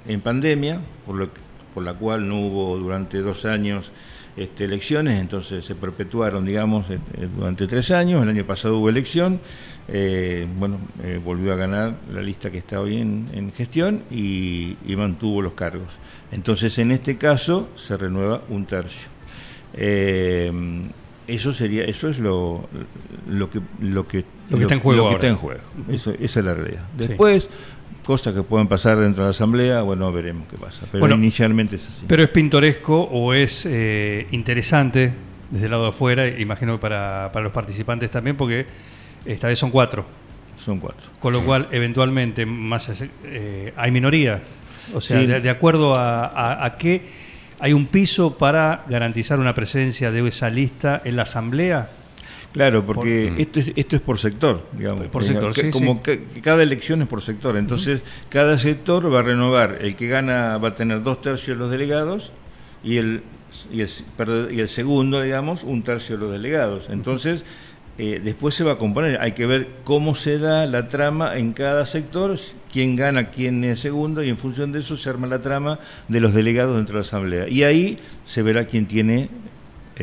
en 0.08 0.22
pandemia, 0.22 0.80
por, 1.06 1.16
lo, 1.16 1.30
por 1.74 1.84
la 1.84 1.94
cual 1.94 2.28
no 2.28 2.40
hubo 2.40 2.78
durante 2.78 3.20
dos 3.20 3.46
años 3.46 3.92
este, 4.38 4.64
elecciones, 4.66 5.20
entonces 5.20 5.66
se 5.66 5.76
perpetuaron, 5.76 6.46
digamos, 6.46 6.90
eh, 6.90 7.00
eh, 7.16 7.28
durante 7.36 7.68
tres 7.68 7.92
años. 7.92 8.24
El 8.24 8.30
año 8.30 8.46
pasado 8.46 8.78
hubo 8.78 8.90
elección, 8.90 9.40
eh, 9.90 10.48
bueno, 10.58 10.78
eh, 11.04 11.20
volvió 11.24 11.52
a 11.52 11.56
ganar 11.58 11.96
la 12.14 12.22
lista 12.22 12.50
que 12.50 12.58
está 12.60 12.80
hoy 12.80 12.98
en, 12.98 13.28
en 13.34 13.52
gestión 13.52 14.04
y, 14.10 14.78
y 14.86 14.96
mantuvo 14.96 15.42
los 15.42 15.54
cargos. 15.54 15.90
Entonces, 16.32 16.78
en 16.80 16.92
este 16.92 17.18
caso, 17.18 17.70
se 17.76 17.98
renueva 17.98 18.42
un 18.50 18.66
tercio. 18.66 19.10
Eh, 19.74 20.52
eso 21.28 21.54
sería, 21.54 21.84
eso 21.86 22.10
es 22.10 22.20
lo, 22.20 22.68
lo 23.30 23.50
que 23.50 23.62
lo 23.80 24.08
que 24.08 24.26
Lo 24.50 24.58
que 24.58 24.64
está 24.64 24.74
en 24.76 24.80
juego 24.82 24.98
lo 24.98 25.04
que 25.04 25.08
ahora. 25.08 25.16
está 25.18 25.28
en 25.28 25.36
juego. 25.36 25.62
Eso- 25.90 26.14
esa 26.20 26.40
es 26.40 26.46
la 26.46 26.54
realidad. 26.54 26.86
Sí. 27.00 27.14
Cosas 28.12 28.34
que 28.34 28.44
puedan 28.44 28.68
pasar 28.68 28.98
dentro 29.00 29.24
de 29.24 29.28
la 29.28 29.30
asamblea, 29.30 29.84
bueno, 29.84 30.12
veremos 30.12 30.46
qué 30.50 30.58
pasa. 30.58 30.86
Pero 30.92 31.00
Bueno, 31.00 31.16
inicialmente 31.16 31.78
es 31.78 31.88
así. 31.88 32.04
¿Pero 32.06 32.22
es 32.24 32.28
pintoresco 32.28 33.04
o 33.04 33.34
es 33.34 33.66
eh, 33.66 34.28
interesante 34.32 35.14
desde 35.50 35.66
el 35.68 35.72
lado 35.72 35.84
de 35.84 35.90
afuera? 35.92 36.28
Imagino 36.28 36.74
que 36.74 36.82
para, 36.82 37.30
para 37.32 37.44
los 37.44 37.54
participantes 37.54 38.12
también, 38.12 38.36
porque 38.36 38.66
esta 39.26 39.48
vez 39.48 39.58
son 39.58 39.72
cuatro. 39.72 40.06
Son 40.58 40.80
cuatro. 40.82 41.10
Con 41.22 41.32
lo 41.32 41.40
Sí. 41.40 41.46
cual, 41.46 41.70
eventualmente, 41.72 42.46
más 42.46 42.92
eh, 43.24 43.72
hay 43.78 43.92
minorías. 43.92 44.42
O 44.94 45.00
sea, 45.00 45.22
Sí. 45.22 45.26
de, 45.28 45.40
de 45.40 45.50
acuerdo 45.50 45.96
a, 45.98 46.26
a, 46.26 46.66
a 46.66 46.76
qué 46.78 47.04
hay 47.62 47.72
un 47.72 47.86
piso 47.88 48.38
para 48.38 48.84
garantizar 48.90 49.40
una 49.40 49.56
presencia 49.56 50.12
de 50.12 50.28
esa 50.28 50.50
lista 50.50 51.02
en 51.06 51.16
la 51.16 51.22
asamblea. 51.24 51.90
Claro, 52.54 52.86
porque 52.86 53.30
Por- 53.32 53.42
esto, 53.42 53.60
es, 53.62 53.72
esto 53.76 53.96
es 53.96 54.02
por 54.02 54.20
sector, 54.20 54.68
digamos. 54.78 55.08
Por 55.08 55.24
sector, 55.24 55.54
sí, 55.54 55.70
Como 55.72 56.02
sí. 56.06 56.20
cada 56.42 56.62
elección 56.64 57.02
es 57.02 57.08
por 57.08 57.22
sector. 57.22 57.56
Entonces, 57.56 58.02
cada 58.30 58.58
sector 58.58 59.14
va 59.14 59.20
a 59.20 59.24
renovar. 59.24 59.78
El 59.82 59.96
que 59.96 60.08
gana 60.08 60.58
va 60.58 60.70
a 60.70 60.76
tener 60.76 61.02
dos 61.02 61.22
tercios 61.22 61.58
de 61.58 61.64
los 61.64 61.72
delegados 61.72 62.32
y 62.84 62.98
el, 62.98 63.24
y 63.72 63.82
el, 63.82 63.90
perdón, 64.18 64.50
y 64.54 64.60
el 64.60 64.68
segundo, 64.70 65.22
digamos, 65.22 65.64
un 65.64 65.82
tercio 65.84 66.16
de 66.18 66.22
los 66.24 66.32
delegados. 66.32 66.88
Entonces, 66.90 67.46
eh, 67.98 68.20
después 68.24 68.54
se 68.56 68.64
va 68.66 68.74
a 68.74 68.78
componer. 68.78 69.22
Hay 69.22 69.32
que 69.32 69.46
ver 69.46 69.68
cómo 69.86 70.14
se 70.16 70.38
da 70.38 70.66
la 70.66 70.90
trama 70.90 71.38
en 71.38 71.54
cada 71.54 71.86
sector, 71.86 72.38
quién 72.72 72.96
gana, 72.98 73.30
quién 73.30 73.64
es 73.64 73.80
segundo, 73.80 74.24
y 74.24 74.30
en 74.30 74.38
función 74.38 74.72
de 74.74 74.80
eso 74.80 74.98
se 74.98 75.10
arma 75.10 75.28
la 75.28 75.40
trama 75.42 75.80
de 76.10 76.20
los 76.20 76.34
delegados 76.34 76.76
dentro 76.76 76.96
de 76.96 77.02
la 77.04 77.08
Asamblea. 77.08 77.48
Y 77.48 77.64
ahí 77.64 78.00
se 78.26 78.42
verá 78.42 78.66
quién 78.66 78.88
tiene 78.88 79.30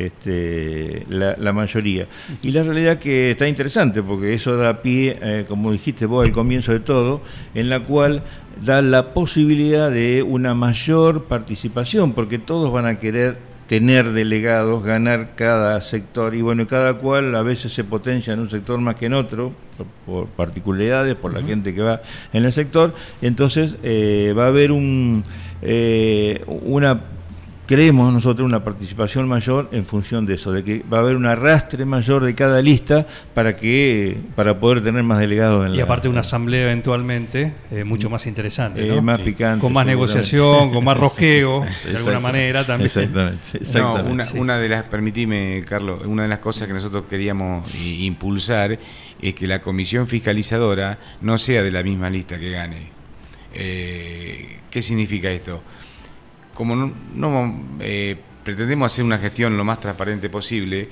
este, 0.05 1.05
la, 1.09 1.35
la 1.37 1.53
mayoría. 1.53 2.07
Y 2.41 2.51
la 2.51 2.63
realidad 2.63 2.99
que 2.99 3.31
está 3.31 3.47
interesante, 3.47 4.01
porque 4.01 4.33
eso 4.33 4.57
da 4.57 4.81
pie, 4.81 5.17
eh, 5.21 5.45
como 5.47 5.71
dijiste 5.71 6.05
vos 6.05 6.25
al 6.25 6.31
comienzo 6.31 6.71
de 6.71 6.79
todo, 6.79 7.21
en 7.53 7.69
la 7.69 7.81
cual 7.81 8.23
da 8.63 8.81
la 8.81 9.13
posibilidad 9.13 9.91
de 9.91 10.23
una 10.23 10.53
mayor 10.53 11.25
participación, 11.25 12.13
porque 12.13 12.39
todos 12.39 12.71
van 12.71 12.85
a 12.85 12.97
querer 12.97 13.37
tener 13.67 14.13
delegados, 14.13 14.83
ganar 14.83 15.35
cada 15.35 15.79
sector, 15.81 16.33
y 16.33 16.41
bueno, 16.41 16.67
cada 16.67 16.95
cual 16.95 17.35
a 17.35 17.43
veces 17.43 17.71
se 17.71 17.83
potencia 17.83 18.33
en 18.33 18.39
un 18.39 18.49
sector 18.49 18.79
más 18.81 18.95
que 18.95 19.05
en 19.05 19.13
otro, 19.13 19.53
por, 19.77 19.85
por 20.05 20.27
particularidades, 20.27 21.13
por 21.13 21.33
la 21.33 21.43
gente 21.43 21.75
que 21.75 21.81
va 21.81 22.01
en 22.33 22.45
el 22.45 22.51
sector, 22.51 22.95
entonces 23.21 23.75
eh, 23.83 24.33
va 24.35 24.45
a 24.45 24.47
haber 24.47 24.71
un, 24.71 25.23
eh, 25.61 26.43
una 26.47 26.99
creemos 27.69 28.11
nosotros 28.11 28.47
una 28.47 28.63
participación 28.63 29.27
mayor 29.27 29.69
en 29.71 29.85
función 29.85 30.25
de 30.25 30.33
eso, 30.33 30.51
de 30.51 30.63
que 30.63 30.83
va 30.91 30.97
a 30.97 31.01
haber 31.01 31.15
un 31.15 31.27
arrastre 31.27 31.85
mayor 31.85 32.25
de 32.25 32.33
cada 32.33 32.63
lista 32.63 33.05
para 33.35 33.55
que 33.55 34.17
para 34.35 34.59
poder 34.59 34.81
tener 34.81 35.03
más 35.03 35.19
delegados 35.19 35.67
en 35.67 35.75
Y 35.75 35.77
la 35.77 35.83
aparte 35.83 36.09
una 36.09 36.21
asamblea 36.21 36.63
eventualmente 36.63 37.53
eh, 37.69 37.83
mucho 37.83 38.09
más 38.09 38.25
interesante, 38.25 38.83
eh, 38.83 38.95
¿no? 38.95 39.03
más 39.03 39.19
Sí. 39.19 39.25
picante, 39.25 39.61
con 39.61 39.71
más 39.71 39.85
negociación, 39.85 40.71
con 40.71 40.83
más 40.83 40.97
rosqueo, 41.05 41.61
de 41.85 41.97
alguna 41.97 42.19
manera 42.19 42.65
también. 42.65 42.87
Exactamente, 42.87 43.37
No, 43.53 43.59
exactamente. 43.59 44.11
una, 44.13 44.25
sí. 44.25 44.39
una 44.39 44.57
de 44.57 44.67
las, 44.69 44.83
permitime, 44.85 45.61
Carlos, 45.63 46.01
una 46.05 46.23
de 46.23 46.29
las 46.29 46.39
cosas 46.39 46.67
que 46.67 46.73
nosotros 46.73 47.03
queríamos 47.07 47.71
impulsar 47.75 48.79
es 49.21 49.35
que 49.35 49.45
la 49.45 49.61
comisión 49.61 50.07
fiscalizadora 50.07 50.97
no 51.21 51.37
sea 51.37 51.61
de 51.61 51.69
la 51.69 51.83
misma 51.83 52.09
lista 52.09 52.39
que 52.39 52.49
gane. 52.49 52.89
Eh, 53.53 54.57
¿Qué 54.71 54.81
significa 54.81 55.29
esto? 55.29 55.61
Como 56.59 56.75
no, 56.75 57.57
eh, 57.79 58.17
pretendemos 58.43 58.91
hacer 58.91 59.05
una 59.05 59.17
gestión 59.17 59.55
lo 59.55 59.63
más 59.63 59.79
transparente 59.79 60.29
posible, 60.29 60.89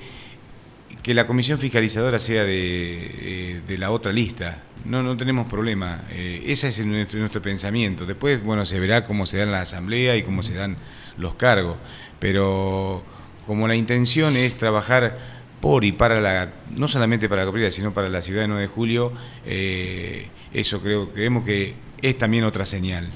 que 1.02 1.12
la 1.12 1.26
comisión 1.26 1.58
fiscalizadora 1.58 2.18
sea 2.18 2.44
de, 2.44 3.60
eh, 3.68 3.76
la 3.76 3.90
otra 3.90 4.10
lista. 4.10 4.62
No, 4.86 5.02
no 5.02 5.14
tenemos 5.14 5.46
problema. 5.46 6.06
Eh, 6.08 6.42
ese 6.46 6.68
es 6.68 6.82
nuestro, 6.86 7.42
pensamiento. 7.42 8.06
Después, 8.06 8.42
bueno, 8.42 8.64
se 8.64 8.80
verá 8.80 9.04
cómo 9.04 9.26
se 9.26 9.36
dan 9.36 9.52
la 9.52 9.60
asamblea 9.60 10.16
y 10.16 10.22
cómo 10.22 10.42
se 10.42 10.54
dan 10.54 10.78
los 11.18 11.34
cargos. 11.34 11.76
Pero 12.18 13.04
como 13.46 13.68
la 13.68 13.76
intención 13.76 14.38
es 14.38 14.56
trabajar 14.56 15.18
por 15.60 15.84
y 15.84 15.92
para 15.92 16.18
la, 16.18 16.50
no 16.78 16.88
solamente 16.88 17.28
para 17.28 17.42
la 17.42 17.44
cooperativa, 17.44 17.70
sino 17.70 17.92
para 17.92 18.08
la 18.08 18.22
ciudad 18.22 18.40
de 18.40 18.48
9 18.48 18.62
de 18.62 18.68
julio, 18.68 19.12
eso 19.44 20.80
creo, 20.80 21.10
creemos 21.12 21.44
que 21.44 21.74
es 22.00 22.16
también 22.16 22.44
otra 22.44 22.64
señal. 22.64 23.12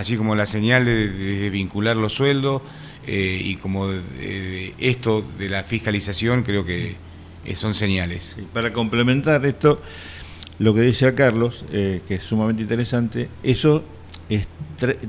Así 0.00 0.16
como 0.16 0.34
la 0.34 0.46
señal 0.46 0.86
de, 0.86 1.50
vincular 1.50 1.94
los 1.94 2.14
sueldos 2.14 2.62
eh, 3.06 3.38
y 3.44 3.56
como 3.56 3.90
esto 4.78 5.22
de 5.38 5.50
la 5.50 5.62
fiscalización, 5.62 6.42
creo 6.42 6.64
que 6.64 6.96
eh, 7.44 7.54
son 7.54 7.74
señales. 7.74 8.34
Para 8.54 8.72
complementar 8.72 9.44
esto, 9.44 9.78
lo 10.58 10.72
que 10.72 10.80
decía 10.80 11.14
Carlos, 11.14 11.66
eh, 11.70 12.00
que 12.08 12.14
es 12.14 12.22
sumamente 12.22 12.62
interesante, 12.62 13.28
eso 13.42 13.84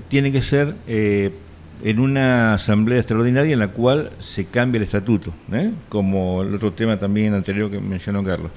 tiene 0.09 0.33
que 0.33 0.41
ser 0.41 0.75
en 1.83 1.99
una 1.99 2.53
asamblea 2.53 2.99
extraordinaria 2.99 3.53
en 3.53 3.59
la 3.59 3.69
cual 3.69 4.11
se 4.19 4.45
cambia 4.45 4.77
el 4.77 4.83
estatuto, 4.83 5.33
¿eh? 5.51 5.71
como 5.89 6.41
el 6.41 6.55
otro 6.55 6.73
tema 6.73 6.99
también 6.99 7.33
anterior 7.33 7.69
que 7.69 7.79
mencionó 7.79 8.23
Carlos. 8.23 8.51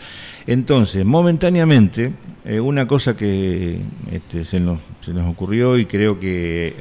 Entonces, 0.47 1.05
momentáneamente, 1.05 2.13
eh, 2.45 2.61
una 2.61 2.87
cosa 2.87 3.17
que 3.17 3.79
este, 4.13 4.45
se, 4.45 4.61
nos, 4.61 4.81
ocurrió 5.27 5.79
y 5.79 5.87
creo 5.87 6.21
que 6.21 6.77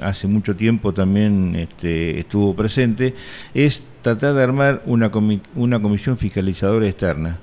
hace 0.00 0.26
mucho 0.26 0.56
tiempo 0.56 0.94
también 0.94 1.54
este, 1.56 2.18
estuvo 2.18 2.54
presente, 2.54 3.14
es 3.52 3.82
tratar 4.02 4.34
de 4.34 4.42
armar 4.42 4.82
una 4.86 5.10
comisión 5.10 6.16
fiscalizadora 6.16 6.86
externa. 6.86 7.38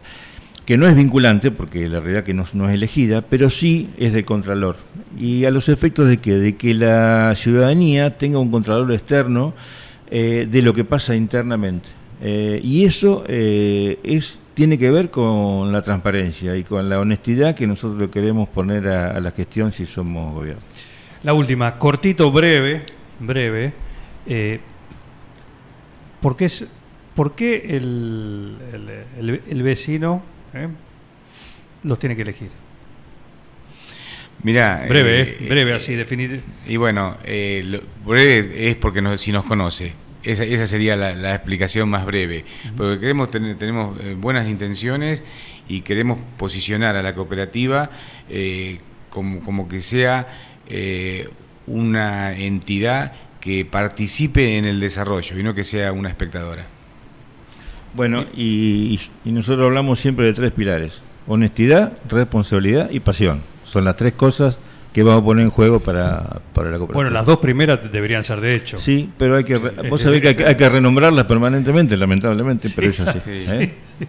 Que 0.65 0.77
no 0.77 0.87
es 0.87 0.95
vinculante, 0.95 1.51
porque 1.51 1.87
la 1.87 1.99
realidad 1.99 2.23
que 2.23 2.33
no, 2.33 2.43
es 2.43 2.73
elegida, 2.73 3.21
pero 3.21 3.49
sí 3.49 3.89
es 3.97 4.13
de 4.13 4.25
Contralor. 4.25 4.77
Y 5.17 5.45
a 5.45 5.51
los 5.51 5.69
efectos 5.69 6.07
de 6.07 6.17
que, 6.17 6.33
de 6.33 6.55
que 6.55 6.73
la 6.73 7.33
ciudadanía 7.35 8.17
tenga 8.17 8.39
un 8.39 8.49
Contralor 8.49 8.91
externo 8.91 9.53
eh, 10.09 10.47
de 10.49 10.61
lo 10.63 10.73
que 10.73 10.83
pasa 10.83 11.15
internamente. 11.15 11.87
Eh, 12.21 12.59
y 12.63 12.85
eso 12.85 13.23
eh, 13.27 13.99
es, 14.03 14.39
tiene 14.55 14.79
que 14.79 14.89
ver 14.89 15.11
con 15.11 15.71
la 15.71 15.83
transparencia 15.83 16.57
y 16.57 16.63
con 16.63 16.89
la 16.89 16.99
honestidad 16.99 17.53
que 17.53 17.67
nosotros 17.67 18.09
queremos 18.09 18.49
poner 18.49 18.87
a, 18.87 19.19
la 19.19 19.31
gestión 19.31 19.71
si 19.71 19.85
somos 19.85 20.33
gobierno. 20.33 20.63
La 21.21 21.33
última, 21.33 21.77
cortito, 21.77 22.31
breve, 22.31 22.85
breve. 23.19 23.73
¿Por 26.21 26.35
qué, 26.35 26.45
es, 26.45 26.65
por 27.13 27.33
el, 27.37 28.57
el 29.47 29.63
vecino 29.63 30.34
eh, 30.55 30.67
los 31.83 31.99
tiene 31.99 32.15
que 32.15 32.23
elegir? 32.23 32.49
Mira, 34.43 34.85
breve, 34.87 35.37
eh, 35.39 35.47
breve 35.49 35.73
así 35.73 35.95
definir. 35.95 36.41
Y 36.67 36.77
bueno, 36.77 37.17
eh, 37.23 37.63
lo, 37.65 37.81
breve 38.05 38.69
es 38.69 38.75
porque 38.75 39.01
no, 39.01 39.17
si 39.17 39.31
nos 39.31 39.43
conoce. 39.45 39.93
Esa, 40.23 40.43
esa 40.43 40.65
sería 40.65 40.95
la, 40.95 41.15
la, 41.15 41.35
explicación 41.35 41.87
más 41.87 42.05
breve. 42.05 42.45
Porque 42.75 42.99
queremos 42.99 43.29
tener, 43.29 43.57
tenemos 43.57 43.99
eh, 43.99 44.15
buenas 44.17 44.47
intenciones 44.47 45.23
y 45.67 45.81
queremos 45.81 46.19
posicionar 46.37 46.95
a 46.95 47.03
la 47.03 47.13
cooperativa 47.13 47.91
eh, 48.29 48.79
como, 49.09 49.41
como, 49.41 49.67
que 49.67 49.81
sea 49.81 50.27
eh, 50.67 51.29
una 51.67 52.35
entidad 52.35 53.13
que 53.39 53.65
participe 53.65 54.57
en 54.57 54.65
el 54.65 54.79
desarrollo 54.79 55.37
y 55.37 55.43
no 55.43 55.53
que 55.53 55.63
sea 55.63 55.91
una 55.91 56.09
espectadora. 56.09 56.65
Bueno, 57.95 58.25
y, 58.35 58.99
y 59.23 59.31
nosotros 59.31 59.65
hablamos 59.65 59.99
siempre 59.99 60.25
de 60.25 60.33
tres 60.33 60.51
pilares. 60.51 61.03
Honestidad, 61.27 61.93
responsabilidad 62.09 62.89
y 62.91 62.99
pasión. 62.99 63.41
Son 63.63 63.85
las 63.85 63.95
tres 63.95 64.13
cosas 64.13 64.59
que 64.95 65.03
vamos 65.03 65.23
a 65.23 65.25
poner 65.25 65.43
en 65.43 65.49
juego 65.49 65.79
para, 65.81 66.41
para 66.53 66.71
la 66.71 66.77
cooperativa. 66.77 66.93
Bueno, 66.93 67.09
las 67.09 67.25
dos 67.25 67.39
primeras 67.39 67.79
deberían 67.91 68.23
ser 68.23 68.39
de 68.41 68.55
hecho. 68.55 68.77
Sí, 68.77 69.09
pero 69.17 69.35
hay 69.35 69.43
que, 69.43 69.57
vos 69.57 70.01
sabés 70.01 70.21
que 70.21 70.29
hay, 70.29 70.35
hay 70.35 70.55
que 70.55 70.69
renombrarlas 70.69 71.25
permanentemente, 71.25 71.97
lamentablemente, 71.97 72.69
sí, 72.69 72.73
pero 72.75 72.89
es 72.89 72.99
así. 73.01 73.19
Sí, 73.23 73.31
¿eh? 73.31 73.73
sí, 73.99 74.07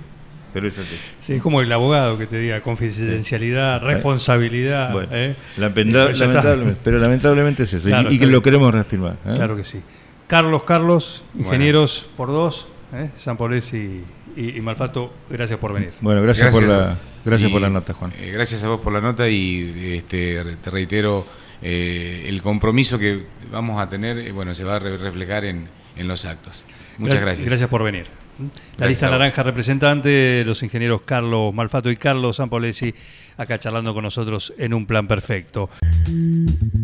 pero 0.52 0.68
es 0.68 0.78
así. 0.78 0.96
Sí, 1.20 1.32
es 1.34 1.42
como 1.42 1.60
el 1.60 1.72
abogado 1.72 2.16
que 2.18 2.26
te 2.26 2.38
diga 2.38 2.60
confidencialidad, 2.60 3.82
responsabilidad. 3.82 4.92
Bueno, 4.92 5.08
¿eh? 5.12 5.34
lamenta 5.56 6.12
lamentablemente, 6.12 6.80
pero 6.84 6.98
lamentablemente 6.98 7.62
es 7.64 7.74
eso, 7.74 7.86
claro, 7.88 8.12
y, 8.12 8.14
y 8.14 8.18
que 8.18 8.26
lo 8.26 8.40
queremos 8.40 8.72
reafirmar. 8.72 9.14
¿eh? 9.26 9.34
Claro 9.34 9.56
que 9.56 9.64
sí. 9.64 9.80
Carlos, 10.28 10.64
Carlos, 10.64 11.24
ingenieros 11.38 12.02
bueno. 12.02 12.16
por 12.16 12.28
dos, 12.28 12.68
¿eh? 12.92 13.10
San 13.16 13.36
Polés 13.36 13.72
y, 13.72 14.04
y, 14.36 14.56
y, 14.56 14.60
Malfato, 14.60 15.12
gracias 15.28 15.58
por 15.58 15.72
venir. 15.72 15.92
Bueno, 16.00 16.22
gracias, 16.22 16.46
gracias 16.46 16.70
por 16.70 16.76
la 16.78 16.98
gracias 17.24 17.50
y, 17.50 17.52
por 17.52 17.62
la 17.62 17.70
nota, 17.70 17.92
Juan. 17.92 18.12
Eh, 18.18 18.30
gracias 18.32 18.62
a 18.64 18.68
vos 18.68 18.80
por 18.80 18.92
la 18.92 19.00
nota 19.00 19.28
y 19.28 19.96
este, 19.96 20.56
te 20.56 20.70
reitero 20.70 21.26
eh, 21.62 22.26
el 22.28 22.42
compromiso 22.42 22.98
que 22.98 23.24
vamos 23.50 23.80
a 23.80 23.88
tener, 23.88 24.18
eh, 24.18 24.32
bueno, 24.32 24.54
se 24.54 24.64
va 24.64 24.76
a 24.76 24.78
re 24.78 24.96
reflejar 24.96 25.44
en, 25.44 25.68
en, 25.96 26.08
los 26.08 26.24
actos. 26.24 26.64
Muchas 26.98 27.20
gracias. 27.20 27.46
Gracias 27.46 27.68
por 27.68 27.82
venir. 27.82 28.06
La 28.38 28.48
gracias 28.76 28.88
lista 28.90 29.10
naranja 29.10 29.42
representante, 29.42 30.44
los 30.44 30.62
ingenieros 30.62 31.00
Carlos 31.02 31.54
Malfato 31.54 31.90
y 31.90 31.96
Carlos 31.96 32.36
Sampolesi, 32.36 32.94
acá 33.38 33.58
charlando 33.58 33.94
con 33.94 34.02
nosotros 34.02 34.52
en 34.58 34.74
un 34.74 34.84
plan 34.84 35.08
perfecto. 35.08 35.70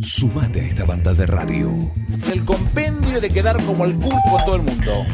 Sumate 0.00 0.62
a 0.62 0.64
esta 0.64 0.84
banda 0.86 1.12
de 1.12 1.26
radio. 1.26 1.70
El 2.32 2.44
compendio 2.46 3.20
de 3.20 3.28
quedar 3.28 3.62
como 3.64 3.84
el 3.84 3.94
culo 3.94 4.16
con 4.30 4.44
todo 4.46 4.56
el 4.56 4.62
mundo. 4.62 5.04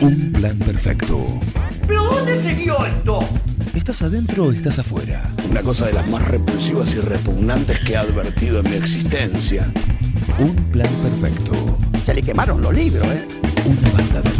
Un 0.00 0.32
plan 0.32 0.56
perfecto. 0.58 1.40
¿Pero 1.86 2.04
dónde 2.04 2.40
se 2.40 2.54
vio 2.54 2.84
esto? 2.86 3.18
¿Estás 3.74 4.02
adentro 4.02 4.44
o 4.44 4.52
estás 4.52 4.78
afuera? 4.78 5.28
Una 5.50 5.60
cosa 5.62 5.86
de 5.86 5.92
las 5.92 6.08
más 6.08 6.26
repulsivas 6.28 6.94
y 6.94 7.00
repugnantes 7.00 7.80
que 7.80 7.94
he 7.94 7.96
advertido 7.96 8.60
en 8.60 8.70
mi 8.70 8.76
existencia. 8.76 9.72
Un 10.38 10.54
plan 10.70 10.90
perfecto. 11.02 11.78
Se 12.04 12.14
le 12.14 12.22
quemaron 12.22 12.62
los 12.62 12.72
libros, 12.72 13.06
¿eh? 13.08 13.26
Una 13.64 13.90
banda 13.90 14.20
de 14.22 14.37